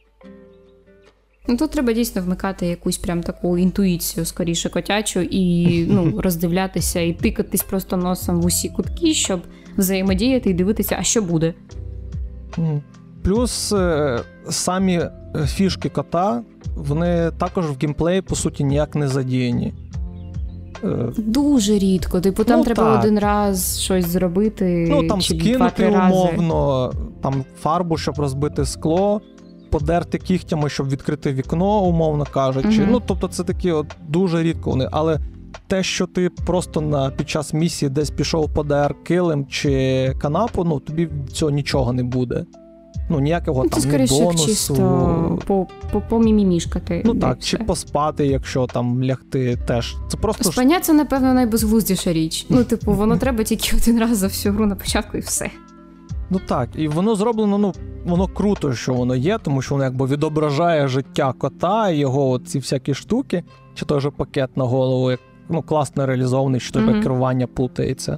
[1.47, 7.13] Ну тут треба дійсно вмикати якусь прям таку інтуїцію, скоріше котячу, і ну, роздивлятися і
[7.13, 9.41] тикатись просто носом в усі кутки, щоб
[9.77, 11.53] взаємодіяти і дивитися, а що буде.
[13.23, 15.11] Плюс е, самі е,
[15.45, 16.43] фішки кота,
[16.75, 19.73] вони також в геймплеї, по суті, ніяк не задіяні.
[20.83, 22.21] Е, Дуже рідко.
[22.21, 22.99] Типу, там Ну, треба так.
[22.99, 24.87] один раз щось зробити.
[24.89, 26.15] Ну, там чи скинути рази.
[26.15, 26.91] умовно,
[27.25, 29.21] там фарбу, щоб розбити скло,
[29.69, 32.81] подерти кігтями, щоб відкрити вікно, умовно кажучи.
[32.81, 32.87] Мгм.
[32.91, 34.89] Ну, тобто, це такі от дуже рідко вони.
[34.91, 35.19] Але
[35.67, 40.79] те, що ти просто на під час місії десь пішов подер килим чи канапу, ну
[40.79, 42.45] тобі цього нічого не буде.
[43.09, 44.47] Ну, ніякого Ну, там це скоріше бонусу.
[44.47, 47.01] чисто по, по, помімімішкати.
[47.05, 47.49] Ну так, все.
[47.49, 49.95] чи поспати, якщо там лягти теж.
[50.07, 52.45] Це просто ж Спання це, напевно, найбезглуздіша річ.
[52.49, 55.49] Ну, типу, воно треба тільки один раз за всю гру на початку і все.
[56.29, 57.73] Ну так, і воно зроблено, ну,
[58.05, 62.93] воно круто, що воно є, тому що воно якби відображає життя кота, його ці всякі
[62.93, 65.19] штуки, чи той же пакет на голову, як
[65.49, 67.03] ну, класно реалізований, що тебе Мгм.
[67.03, 68.17] керування плутається.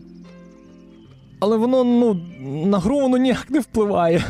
[1.40, 2.20] Але воно, ну,
[2.66, 4.24] на гру воно ніяк не впливає.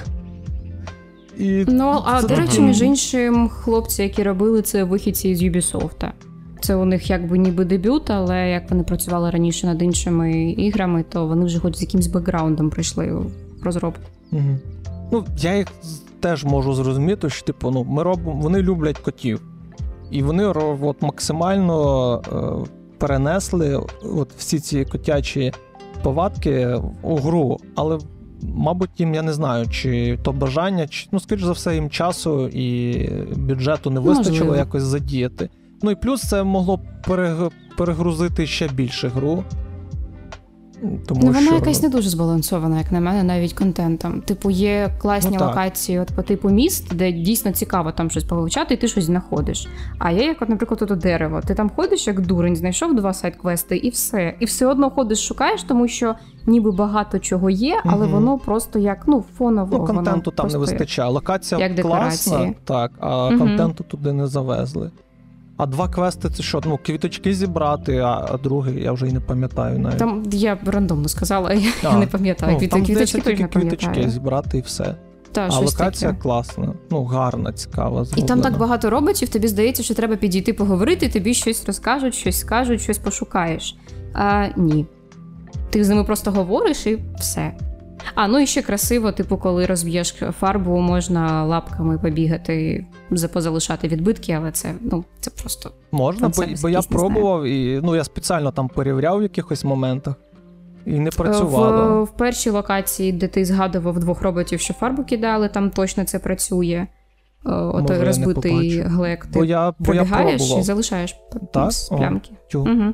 [1.38, 6.12] І Ну, а це до речі, між іншим, хлопці, які робили це вихідці з Ubisoft.
[6.62, 11.28] Це у них якби ніби дебют, але як вони працювали раніше над іншими іграми, то
[11.28, 13.12] вони вже хоч з якимсь бекграундом прийшли
[13.64, 14.02] розробку.
[14.32, 14.58] Угу.
[15.12, 15.68] Ну, я їх
[16.20, 19.42] теж можу зрозуміти, що типу, ну, ми робимо, вони люблять котів.
[20.12, 22.22] І вони от, максимально
[22.66, 25.54] е, перенесли от, всі ці котячі
[26.04, 27.58] повадки у гру.
[27.76, 28.00] Але,
[28.42, 32.48] мабуть, їм я не знаю, чи то бажання, чи ну, скоріш за все, їм часу
[32.48, 33.04] і
[33.36, 34.56] бюджету не вистачило Можливо.
[34.56, 35.50] якось задіяти.
[35.82, 39.44] Ну і плюс це могло перег- перегрузити ще більше гру.
[40.82, 41.56] Тому ну, вона що...
[41.56, 44.22] якась не дуже збалансована, як на мене, навіть контентом.
[44.22, 48.74] Типу, є класні Ну, локації, от по типу міст, де дійсно цікаво там щось повивчати,
[48.74, 49.68] і ти щось знаходиш.
[50.00, 51.42] А є, як, от, наприклад, ото дерево.
[51.46, 54.34] Ти там ходиш як дурень, знайшов два сайт-квести, і все.
[54.40, 56.16] І все одно ходиш, шукаєш, тому що
[56.46, 58.14] ніби багато чого є, але Мгм.
[58.14, 59.70] воно просто як ну фоново.
[59.72, 61.10] Ну, воно контенту там не вистачає.
[61.10, 63.40] Локація як класна, так, а Мгм.
[63.40, 64.92] контенту туди не завезли.
[65.58, 66.62] А два квести це що?
[66.66, 69.98] Ну, квіточки зібрати, а, другий я вже й не пам'ятаю навіть.
[69.98, 72.52] Там я рандомно сказала, я А, не пам'ятаю.
[72.54, 74.96] ну, Квіти- там квіточки теж квіточки зібрати і все.
[75.32, 76.22] Та, а локація таке.
[76.22, 78.06] класна, ну, гарна, цікава.
[78.16, 82.40] І там так багато роботів, тобі здається, що треба підійти поговорити, тобі щось розкажуть, щось
[82.40, 83.76] скажуть, щось пошукаєш.
[84.14, 84.86] А ні.
[85.70, 87.54] Ти з ними просто говориш і все.
[88.16, 92.86] А, ну і ще красиво, типу, коли розб'єш фарбу, можна лапками побігати,
[93.34, 95.72] позалишати відбитки, але це, ну, це просто.
[95.92, 100.16] Можна, бо, бо я пробував і ну, я спеціально там перевіряв в якихось моментах
[100.86, 102.04] і не працювало.
[102.04, 106.88] в першій локації, де ти згадував двох роботів, що фарбу кидали, там точно це працює.
[107.46, 109.28] О, Може, я Отой не розбитий глек.
[109.34, 110.60] Бо Ти я, бо я пробігаєш пробував.
[110.60, 111.16] і залишаєш
[111.54, 111.72] Так?
[111.92, 111.98] О.
[111.98, 112.32] плямки.
[112.52, 112.94] Тю, Угу.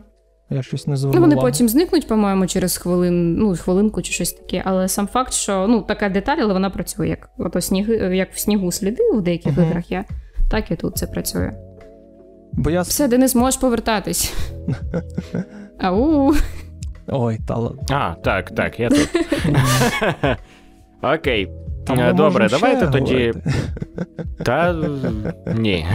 [0.49, 1.41] Я щось не Ну, вони увагу.
[1.41, 4.61] потім зникнуть, по-моєму, через хвилин, ну, хвилинку чи щось таке.
[4.65, 7.07] Але сам факт, що ну, така деталь, але вона працює.
[7.07, 9.67] Як, ото сніги, як в снігу сліди в деяких Мгм.
[9.67, 10.05] іграх є,
[10.51, 11.51] так і тут це працює.
[12.53, 12.81] Бо я...
[12.81, 14.33] Все, де не зможеш повертатись.
[15.79, 16.33] Ау.
[17.07, 17.57] Ой, та.
[17.89, 19.09] А, так, так, я тут.
[21.19, 21.49] Окей.
[21.87, 23.33] Там Е, Добре, давайте тоді.
[24.45, 24.75] Та
[25.55, 25.85] ні,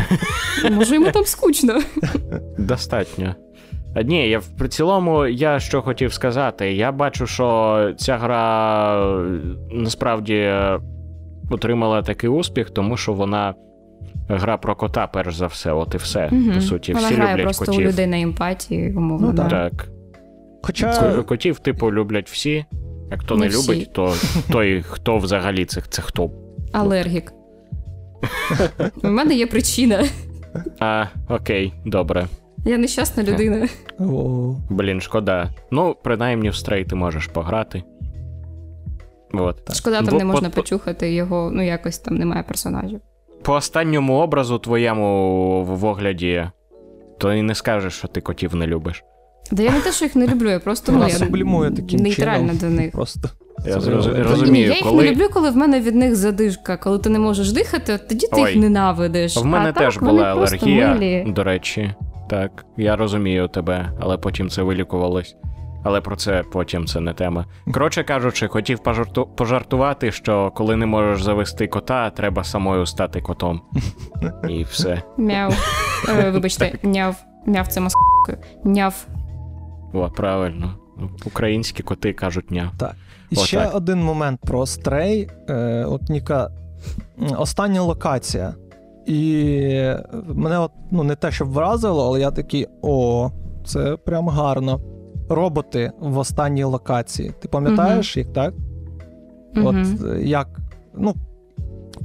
[0.70, 1.80] Може, йому там скучно.
[2.58, 3.34] достатньо.
[3.98, 6.72] А, Ні, я в при цілому, я що хотів сказати.
[6.72, 9.40] Я бачу, що ця гра е,
[9.70, 10.80] насправді е,
[11.50, 13.54] отримала такий успіх, тому що вона
[14.28, 16.28] гра про кота, перш за все, от і все.
[16.32, 16.54] Мгм.
[16.54, 17.80] По суті, Вона всі грає люблять просто котів.
[17.80, 19.26] у людей на емпатії, умовно.
[19.26, 19.48] Ну, да.
[19.48, 19.88] Так.
[20.62, 22.64] Хоча Котів, типу, люблять всі.
[23.10, 23.72] А хто не, Не всі.
[23.72, 24.14] любить, то
[24.52, 26.30] той, хто взагалі це, це хто.
[26.72, 27.32] Алергік.
[29.02, 30.04] У мене є причина.
[30.80, 32.26] А, окей, добре.
[32.68, 33.68] Я нещасна людина.
[34.70, 35.50] Блін, шкода.
[35.70, 37.82] Ну, принаймні в стрей ти можеш пограти.
[39.32, 39.74] От.
[39.76, 43.00] Шкода, там Бо не можна по- по- почухати його, ну якось там немає персонажів.
[43.42, 46.46] По останньому образу твоєму в огляді,
[47.18, 49.04] то і не скажеш, що ти котів не любиш.
[49.52, 51.08] Да я не те, що їх не люблю, я просто ну,
[51.64, 52.56] я таким нейтральна чином.
[52.58, 52.92] до них.
[52.92, 53.28] Просто.
[53.66, 53.74] Я
[54.22, 56.76] розумію, я їх коли- не люблю, коли в мене від них задишка.
[56.76, 58.52] Коли ти не можеш дихати, тоді ти Ой.
[58.52, 59.36] їх ненавидиш.
[59.36, 61.24] В мене а теж так, була алергія, милі.
[61.28, 61.94] до речі.
[62.28, 65.36] Так, я розумію тебе, але потім це вилікувалось.
[65.84, 67.46] Але про це потім це не тема.
[67.74, 73.60] Коротше кажучи, хотів пожарту- пожартувати, що коли не можеш завести кота, треба самою стати котом.
[74.48, 75.02] І все.
[75.16, 75.52] Мяу.
[76.08, 77.16] Е, Вибачте, няв.
[77.46, 78.38] Мяв це маскою.
[78.64, 79.06] Няв.
[79.92, 80.74] О, правильно.
[81.26, 82.72] Українські коти кажуть ня.
[83.30, 83.46] І Отак.
[83.46, 85.30] ще один момент про стрей.
[85.48, 86.50] Е, от Ніка,
[87.38, 88.54] остання локація.
[89.08, 89.92] І
[90.28, 93.30] мене от, ну, не те, щоб вразило, але я такий: о,
[93.64, 94.80] це прям гарно.
[95.30, 97.32] Роботи в останній локації.
[97.40, 98.54] Ти пам'ятаєш їх, так?
[99.56, 99.98] От Мгм.
[100.12, 100.48] е, як,
[100.94, 101.14] ну,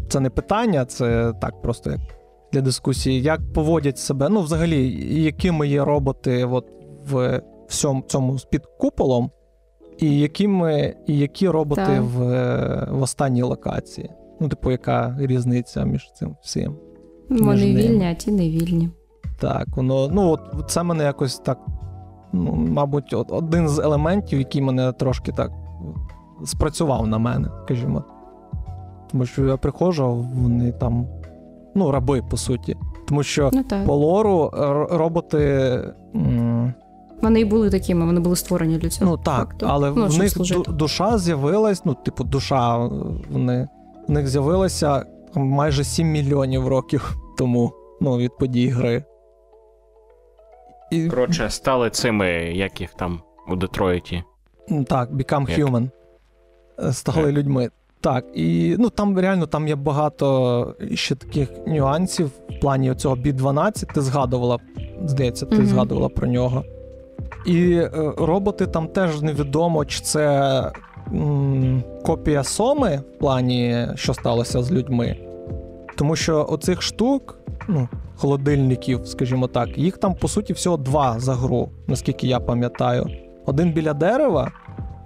[0.10, 2.00] це не питання, це так просто як
[2.54, 3.22] для дискусії.
[3.22, 4.90] Як поводять себе, ну, взагалі,
[5.24, 6.66] якими є роботи от
[7.12, 9.32] в всьому цьому під куполом,
[9.98, 12.02] і якими, і які роботи Так.
[12.02, 12.18] в,
[12.92, 14.10] в останній локації.
[14.40, 16.76] Ну, типу, яка різниця між цим всім?
[17.30, 18.90] Вони вільні, а ті не вільні.
[19.40, 21.60] Так, воно, ну, от це мене якось так,
[22.34, 25.52] ну, мабуть, от, один з елементів, який мене трошки так
[26.46, 28.04] спрацював на мене, скажімо.
[29.12, 31.08] Тому що я приходжу, вони там,
[31.76, 32.78] ну, раби, по суті.
[33.08, 33.86] Тому що Ну так.
[33.86, 34.50] по лору
[34.92, 35.38] роботи.
[36.16, 36.74] м,
[37.22, 39.12] Вони і були такими, вони були створені для цього.
[39.12, 39.66] Ну так, факту.
[39.70, 40.72] але ну, в них служити.
[40.72, 42.90] душа з'явилась, ну, типу, душа е,
[43.32, 43.68] вони,
[44.08, 45.06] в них з'явилася
[45.36, 49.04] майже 7 мільйонів років тому, ну, від подій гри.
[50.92, 54.24] І, Коротше, стали цими, як їх там у Детройті.
[54.88, 55.60] Так, Become Як?
[55.60, 55.90] Human.
[56.84, 57.32] Е, Стали Так.
[57.34, 57.70] людьми.
[58.02, 63.94] Так, і ну там реально там є багато ще таких нюансів в плані цього B12.
[63.94, 64.60] Ти згадувала,
[65.06, 65.66] здається, ти Мгм.
[65.66, 66.64] згадувала про нього.
[67.46, 70.72] І е, роботи там теж невідомо, чи це
[72.06, 75.18] копія Соми в плані, що сталося з людьми.
[75.96, 81.34] Тому що оцих штук, ну, холодильників, скажімо так, їх там по суті всього два за
[81.34, 83.08] гру, наскільки я пам'ятаю.
[83.46, 84.52] Один біля дерева,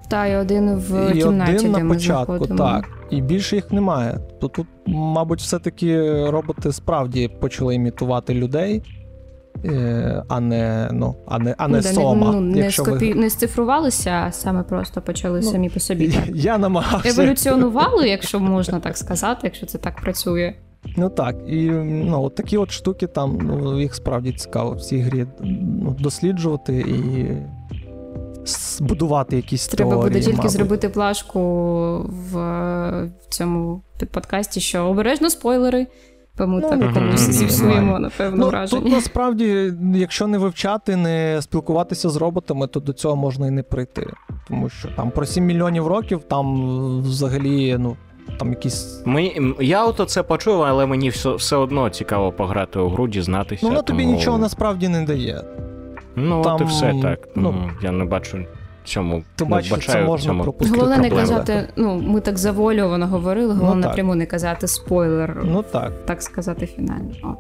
[0.09, 2.57] Та, і один в і кімнаті, один де на ми початку, заходимо.
[2.59, 2.85] так.
[3.09, 4.17] І більше їх немає.
[4.41, 8.83] То тут, мабуть, все-таки роботи справді почали імітувати людей,
[10.27, 12.31] а не, ну, а не, а не да, сома.
[12.31, 13.13] ну, не, якщо скопі...
[13.13, 13.19] ви...
[13.19, 16.07] не сцифрувалися, а саме просто почали Ну, самі по собі.
[16.07, 16.23] так.
[16.35, 17.09] Я намагався.
[17.21, 20.53] Еволюціонували, якщо можна так сказати, якщо це так працює.
[20.97, 24.97] Ну так, і ну, от такі от штуки там, ну, їх справді цікаво в цій
[24.99, 25.25] грі
[25.83, 27.27] ну, досліджувати і
[28.45, 30.51] збудувати якісь Треба теорії, буде тільки мабуть.
[30.51, 31.39] зробити плашку
[31.99, 32.37] в,
[33.01, 33.81] в цьому
[34.11, 35.87] подкасті, що обережно спойлери.
[36.37, 38.81] Тому Ну, так комусь мгм, зіпсуємо, напевно, Ну, враження.
[38.81, 43.63] тут насправді, якщо не вивчати, не спілкуватися з роботами, то до цього можна і не
[43.63, 44.07] прийти.
[44.47, 46.55] Тому що там про 7 мільйонів років там
[47.01, 47.95] взагалі, ну,
[48.39, 49.01] там якісь.
[49.05, 53.59] Мені, я ото це почув, але мені все, все одно цікаво пограти у гру, дізнатися.
[53.63, 55.41] Ну, воно тобі тому- нічого насправді не дає.
[56.15, 57.19] Ну, от і все так.
[57.35, 58.37] ну, Ну, я не бачу
[58.87, 59.23] цьому.
[59.49, 60.43] Не це можна цьому.
[60.43, 60.79] пропустити.
[60.79, 65.63] Головне не казати, ну, ми так завуальовано говорили, головне Ну, напряму не казати спойлер, Ну
[65.71, 67.11] так, так сказати, фінально.
[67.23, 67.37] От.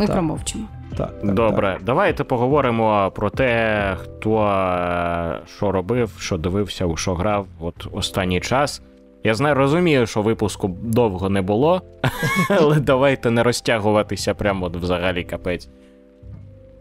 [0.00, 0.12] Ми Так.
[0.16, 0.64] промовчимо.
[0.96, 1.20] так.
[1.22, 7.46] так Добре, давайте поговоримо про те, хто е, що робив, що дивився, у що грав
[7.60, 8.82] от останній час.
[9.24, 11.82] Я знаю, розумію, що випуску довго не було,
[12.50, 15.68] але давайте не розтягуватися прямо от взагалі капець.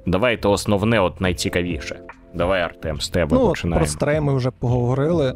[0.05, 1.99] Давайте основне, от найцікавіше.
[2.35, 3.85] Давай, Артем, з тебе Ну, починаємо.
[3.85, 5.35] про стрей ми вже поговорили.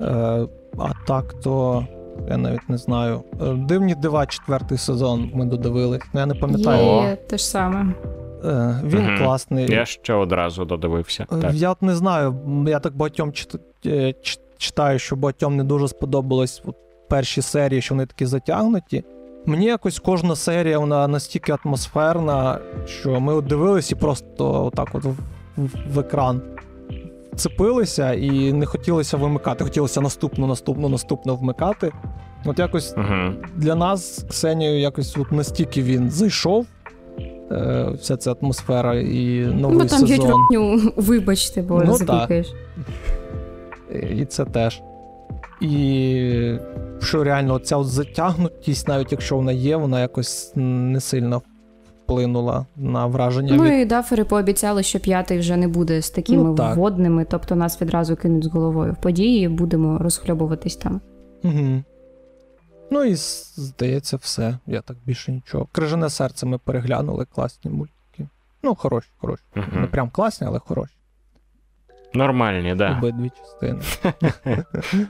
[0.00, 0.46] Е,
[0.78, 1.86] а так, то
[2.28, 3.22] я навіть не знаю.
[3.42, 6.02] Е, Дивні дива, четвертий сезон ми додивились.
[6.12, 7.08] Ну, я не пам'ятаю.
[7.10, 7.94] Є те ж саме.
[8.44, 9.18] Е, він Мгм.
[9.18, 9.66] класний.
[9.72, 11.26] Я ще одразу додивився.
[11.32, 11.54] Е, Так.
[11.54, 12.34] Я от не знаю,
[12.66, 14.14] я так багатьом чит- е,
[14.58, 16.76] читаю, що багатьом не дуже сподобалось от
[17.08, 19.04] перші серії, що вони такі затягнуті.
[19.46, 25.04] Мені якось кожна серія вона настільки атмосферна, що ми от дивились і просто отак от
[25.56, 26.42] в, екран
[27.32, 29.64] вцепилися і не хотілося вимикати.
[29.64, 31.92] Хотілося наступну, наступну, наступну вмикати.
[32.44, 33.32] От якось Угу.
[33.56, 36.66] для нас з Ксенією якось от настільки він зайшов.
[37.52, 40.30] е, Вся ця атмосфера і новий Ну, там сезон.
[40.30, 42.46] ротню, вибачте, бо Ну, запікаєш.
[44.16, 44.82] І це теж.
[45.60, 46.54] І
[47.02, 51.42] що реально ця от затягнутість, навіть якщо вона є, вона якось не сильно
[52.06, 53.56] вплинула на враження.
[53.56, 53.72] Ну від...
[53.72, 56.76] і дафери пообіцяли, що п'ятий вже не буде з такими Ну, так.
[56.76, 61.00] водними, тобто нас відразу кинуть з головою в події, будемо розхльобуватись там.
[61.44, 61.82] Угу.
[62.90, 64.58] Ну і здається, все.
[64.66, 65.68] Я так більше нічого.
[65.72, 68.28] Крижане серце ми переглянули, класні мультики.
[68.62, 69.42] Ну, хороші, хороші.
[69.72, 70.92] Не прям класні, але хороші.
[72.14, 72.98] Нормальні, да.
[72.98, 73.80] Обидві частини.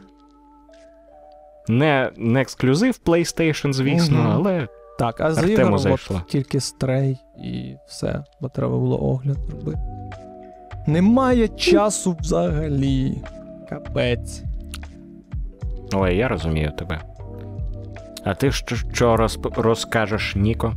[1.69, 4.31] Не, не ексклюзив PlayStation, звісно, Мгм.
[4.31, 4.69] але
[4.99, 9.79] Так, а з Ігорем от тільки стрей і все, бо треба було огляд робити.
[10.87, 13.23] Немає часу взагалі.
[13.69, 14.43] Капець.
[15.95, 17.01] ой, я розумію тебе.
[18.25, 20.73] А ти що, що розп- розкажеш, Ніко?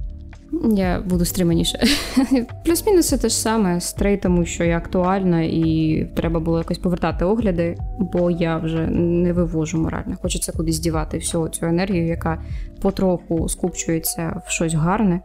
[0.76, 1.80] Я буду стриманіше.
[2.66, 7.78] Плюс-мінус те ж саме стрей, тому що я актуальна і треба було якось повертати огляди,
[8.00, 10.18] бо я вже не вивожу морально.
[10.22, 12.42] Хочеться кудись дівати всю цю енергію, яка
[12.82, 15.22] потроху скупчується в щось гарне.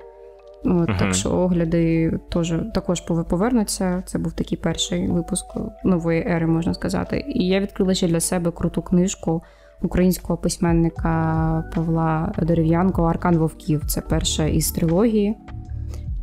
[0.65, 0.99] От, Мгм.
[0.99, 4.03] Так що огляди теж, також повернуться.
[4.07, 5.47] Це був такий перший випуск
[5.85, 7.25] нової ери, можна сказати.
[7.29, 9.43] І я відкрила ще для себе круту книжку
[9.85, 13.83] українського письменника Павла Дерев'янко Аркан Вовків.
[13.87, 15.37] Це перша із трилогії.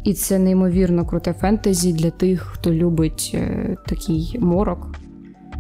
[0.03, 4.88] І це неймовірно круте фентезі для тих, хто любить е, такий морок.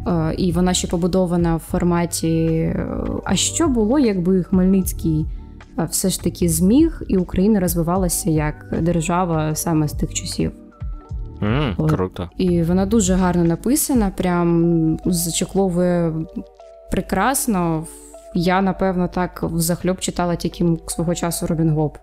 [0.07, 2.45] Е, і вона ще побудована в форматі.
[2.47, 2.87] е,
[3.25, 5.25] А що було, якби Хмельницький
[5.89, 10.51] все ж таки зміг, і Україна розвивалася як держава саме з тих часів.
[11.77, 11.91] От.
[11.91, 12.29] круто.
[12.37, 16.13] І вона дуже гарно написана, прям зачекловує
[16.91, 17.85] прекрасно.
[18.33, 21.97] Я, напевно, так взахльоб читала тільки свого часу Робін Гоп.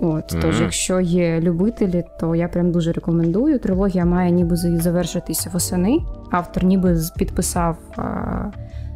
[0.00, 3.58] От, тож, якщо є любителі, то я прям дуже рекомендую.
[3.58, 5.98] Трилогія має ніби завершитися восени.
[6.30, 8.02] Автор ніби підписав а,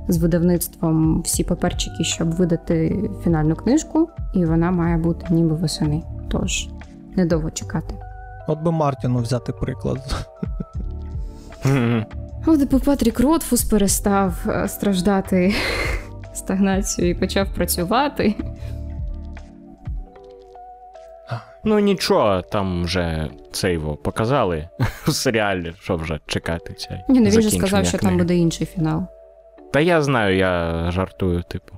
[0.09, 6.03] з видавництвом всі паперчики, щоб видати фінальну книжку, і вона має бути ніби восени.
[6.29, 6.69] Тож
[7.17, 7.95] недовго чекати.
[8.49, 10.27] От би Мартіну взяти приклад.
[12.47, 15.55] От Патрік Ротфус перестав е, страждати
[16.35, 18.35] стагнацією і почав працювати.
[21.65, 24.69] Ну нічого, там вже це його показали
[25.07, 26.73] в серіалі, що вже чекати.
[26.73, 29.03] Цей Ні, ну він же сказав, що там буде інший фінал.
[29.73, 31.75] Та я знаю, я жартую, типу.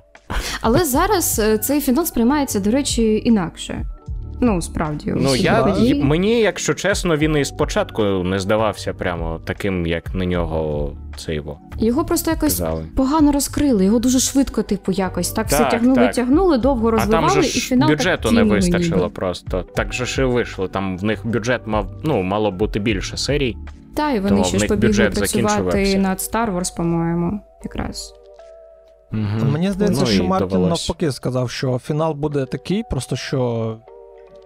[0.61, 3.85] Але зараз е, цей фінал сприймається, до речі, інакше.
[4.43, 6.03] Ну, справді, Ну, я, події.
[6.03, 11.59] мені, якщо чесно, він і спочатку не здавався прямо таким, як на нього це його
[11.79, 12.85] його просто якось казали.
[12.95, 13.85] погано розкрили.
[13.85, 16.13] Його дуже швидко, типу, якось так, все тягнули, так.
[16.15, 19.09] тягнули, довго А там же і ж фінал бюджету так не вистачило ніби.
[19.09, 19.63] просто.
[19.75, 20.67] Так же ж і вийшло.
[20.67, 23.57] Там в них бюджет мав, ну, мало бути більше серій.
[23.95, 28.13] Та, і вони ще ж побігли бюджет працювати над Star Wars, по-моєму, якраз.
[29.11, 29.51] Мгм.
[29.51, 30.89] Мені здається, Ну, що і Мартін довелось.
[30.89, 33.77] навпаки сказав, що фінал буде такий, просто що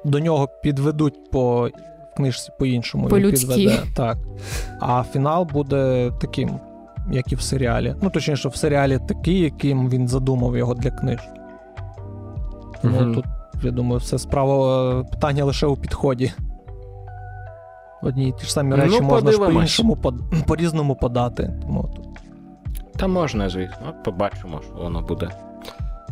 [0.05, 1.69] до нього підведуть по
[2.13, 3.07] в книжці по-іншому.
[3.07, 3.47] По-людськи.
[3.55, 4.17] підведе, Так.
[4.81, 6.49] А фінал буде таким,
[7.11, 7.95] як і в серіалі.
[8.01, 11.27] Ну, точніше, в серіалі такий, яким він задумав його для книжки.
[12.81, 13.13] Тому Мгм.
[13.15, 13.25] тут,
[13.63, 16.31] я думаю, все справа е, питання лише у підході.
[18.03, 19.97] Одні й ті ж самі Ну, речі можна ж по-іншому,
[20.47, 21.53] по-різному подати.
[21.61, 22.07] Тому тут.
[22.97, 23.93] Та можна, звісно.
[24.05, 25.29] Побачимо, що воно буде.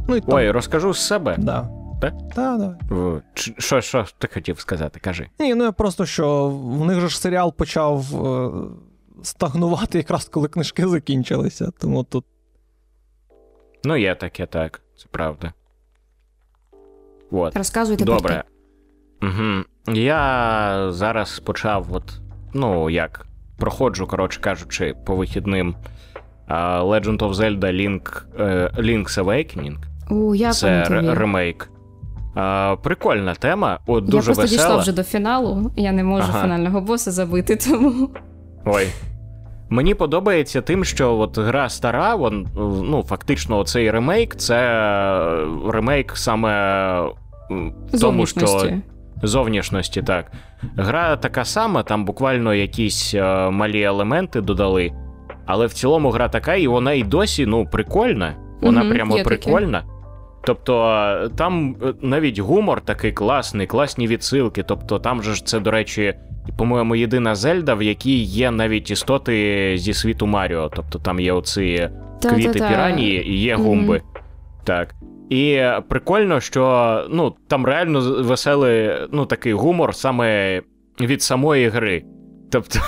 [0.08, 1.36] Ну і там, Ой, розкажу з себе.
[1.38, 1.70] да.
[2.04, 2.14] Так?
[2.36, 3.22] Та, давай.
[3.58, 5.00] Що, що ти хотів сказати?
[5.00, 5.28] Кажи.
[5.40, 8.52] Ні, ну я просто що в них же ж серіал почав е,
[9.24, 11.72] стагнувати якраз коли книжки закінчилися.
[11.80, 12.26] Тому тут
[13.86, 15.54] Ну, є таке, так, це правда.
[17.32, 17.58] От.
[17.58, 18.44] Розказуйте Добре.
[19.22, 19.64] Угу.
[19.96, 22.20] Я зараз почав, от,
[22.54, 23.26] ну, як,
[23.58, 25.76] проходжу, коротше кажучи, по вихідним
[26.50, 29.78] Legend of Zelda Link, е, Link's Awakening.
[30.10, 30.84] О, як Це
[31.14, 31.70] ремейк.
[32.36, 34.64] А, прикольна тема, от дуже я просто весела.
[34.68, 36.42] дійшла вже до фіналу, я не можу Ага.
[36.42, 38.10] фінального боса забити, тому.
[38.66, 38.88] Ой.
[39.70, 42.48] Мені подобається тим, що от гра стара, вон,
[42.84, 44.56] ну, фактично, цей ремейк це
[45.70, 46.50] ремейк саме
[48.02, 48.48] тому, що
[49.24, 50.02] Зовнішності.
[50.02, 50.32] так.
[50.78, 54.92] Гра така сама, там буквально якісь е, малі елементи додали.
[55.46, 58.34] Але в цілому гра така, і вона і досі ну, прикольна.
[58.62, 59.36] Вона Мгм, прямо є таке.
[60.46, 64.64] Тобто там е, навіть гумор такий класний, класні відсилки.
[64.64, 66.14] Тобто там же ж це, до речі,
[66.58, 70.72] по-моєму, єдина Зельда, в якій є навіть істоти зі світу Маріо.
[70.76, 71.90] Тобто там є оці
[72.22, 74.02] квіти піранії і є гумби.
[74.64, 74.96] Так.
[75.30, 80.62] І прикольно, що ну, там реально веселий ну, такий гумор саме
[81.02, 82.04] від самої гри.
[82.52, 82.80] Тобто,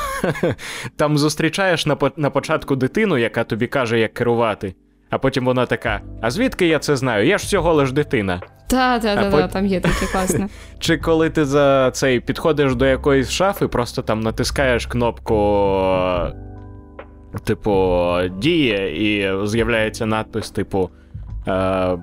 [0.95, 4.75] там зустрічаєш на, на початку дитину, яка тобі каже, як керувати.
[5.09, 7.27] А потім вона така: А звідки я це знаю?
[7.27, 8.41] Я ж всього лиш дитина.
[8.67, 10.47] Та, та, та, та, там є таке класне.
[10.79, 15.35] Чи коли ти за цей підходиш до якоїсь шафи, просто там натискаєш кнопку,
[17.43, 20.89] типу, діє, і з'являється надпис, типу.
[21.47, 21.97] Е,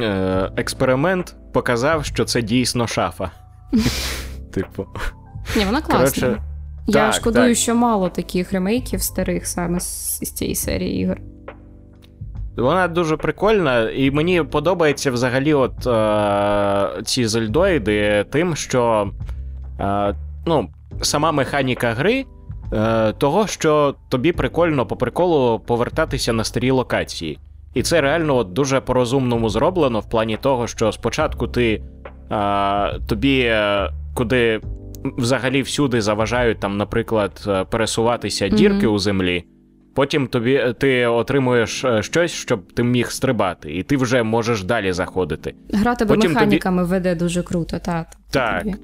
[0.00, 3.30] е, експеримент показав, що це дійсно шафа.
[4.52, 4.86] Типу.
[5.56, 5.98] Ні, вона класна.
[5.98, 6.42] Коротше,
[6.86, 7.56] Я так, шкодую, так.
[7.56, 11.20] що мало таких ремейків старих саме з, з цієї серії ігор.
[12.60, 19.10] Вона дуже прикольна, і мені подобається взагалі от е, ці зельдоїди тим, що
[19.80, 20.14] е,
[20.46, 20.68] ну,
[21.02, 22.24] сама механіка гри.
[22.72, 27.38] е, Того, що тобі прикольно по приколу повертатися на старі локації.
[27.74, 31.82] І це реально от дуже по-розумному зроблено в плані того, що спочатку ти
[32.32, 34.60] е, тобі е, куди
[35.18, 38.56] взагалі всюди заважають, там, наприклад, е, пересуватися Мгм.
[38.56, 39.44] дірки у землі.
[40.00, 44.92] Потім тобі ти отримуєш е, щось, щоб ти міг стрибати, і ти вже можеш далі
[44.92, 45.54] заходити.
[45.72, 48.62] Гра тебе Потім механіками веде дуже круто, та, Так.
[48.62, 48.74] тобі.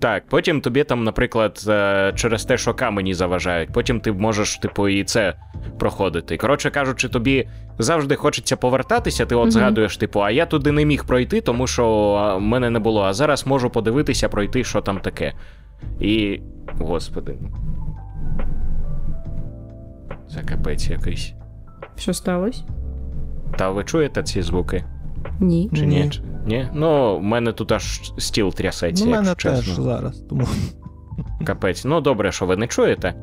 [0.00, 4.88] Так, потім тобі там, наприклад, е, через те, що камені заважають, потім ти можеш, типу,
[4.88, 5.34] і це
[5.78, 6.36] проходити.
[6.36, 9.26] Коротше кажучи, тобі завжди хочеться повертатися.
[9.26, 9.50] Ти от Мгм.
[9.50, 13.02] згадуєш, типу, а я туди не міг пройти, тому що а, мене не було.
[13.02, 15.32] А зараз можу подивитися, пройти, що там таке.
[16.00, 16.40] І.
[16.78, 17.34] Господи.
[20.34, 21.32] Це капець якийсь.
[21.96, 22.62] Що сталося?
[23.58, 24.84] Та ви чуєте ці звуки?
[25.40, 25.70] Ні.
[25.74, 25.96] Чи ні?
[26.00, 26.10] Ні.
[26.46, 26.68] Ні?
[26.74, 29.04] Ну, в мене тут аж стіл трясеться.
[29.04, 29.84] Ну, у мене якщо теж чесно.
[29.84, 30.18] зараз.
[30.28, 30.46] Тому
[31.46, 31.84] Капець.
[31.84, 33.14] Ну, добре, що ви не чуєте.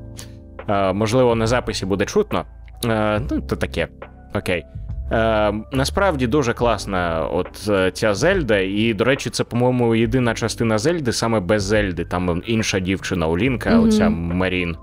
[0.70, 2.46] Е, можливо, на записі буде чутно.
[2.86, 3.88] Е, ну, то таке.
[4.36, 4.64] Окей.
[5.12, 10.78] Е, насправді дуже класна от е, ця Зельда, і, до речі, це, по-моєму, єдина частина
[10.78, 12.06] Зельди саме без Зельди.
[12.06, 13.84] Там інша дівчина у Лінка, Мгм.
[13.88, 14.76] оця Марін.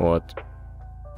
[0.00, 0.22] От.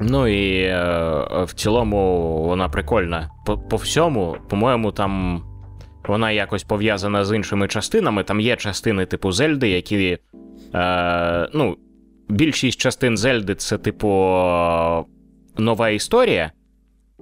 [0.00, 3.30] Ну і е, в цілому вона прикольна.
[3.46, 5.42] По, по всьому, по-моєму, там
[6.08, 8.24] вона якось пов'язана з іншими частинами.
[8.24, 10.18] Там є частини типу Зельди, які.
[10.74, 11.76] Е, ну,
[12.28, 14.08] більшість частин Зельди це, типу,
[15.56, 16.52] нова історія.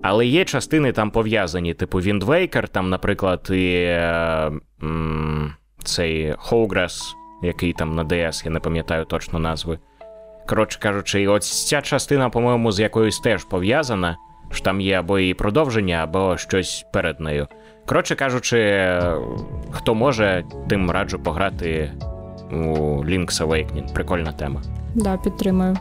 [0.02, 4.52] Але є частини там пов'язані, типу Waker, там, наприклад, і е,
[4.82, 5.54] м,
[5.84, 9.78] цей Хоуграс, який там на DS, я не пам'ятаю точно назви.
[10.46, 14.16] Коротше кажучи, і от ця частина, по-моєму, з якоюсь теж пов'язана,
[14.50, 17.46] що там є або її продовження, або щось перед нею.
[17.86, 18.90] Коротше кажучи,
[19.70, 21.92] хто може, тим раджу пограти
[22.50, 22.54] у
[23.04, 23.94] Link's Awakening.
[23.94, 24.62] Прикольна тема.
[24.94, 25.76] Да, підтримую.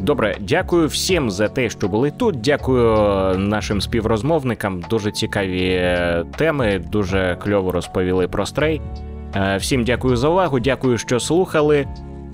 [0.00, 2.40] Добре, дякую всім за те, що були тут.
[2.40, 2.96] Дякую
[3.38, 4.82] нашим співрозмовникам.
[4.90, 8.80] Дуже цікаві е, теми, дуже кльово розповіли про стрей.
[9.58, 11.86] Всім дякую за увагу, дякую, що слухали.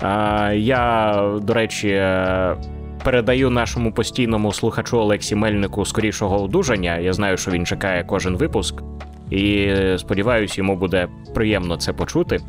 [0.03, 2.55] Е, Я, до речі, е,
[3.03, 6.97] передаю нашому постійному слухачу Олексі Мельнику скорішого одужання.
[6.97, 8.75] Я знаю, що він чекає кожен випуск,
[9.29, 12.39] і сподіваюся, йому буде приємно це почути.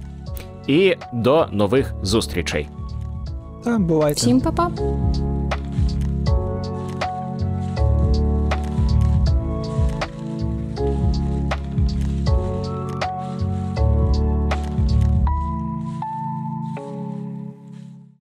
[0.67, 2.69] І до нових зустрічей.
[3.65, 4.17] та, бувайте.
[4.17, 4.71] Всім па-па!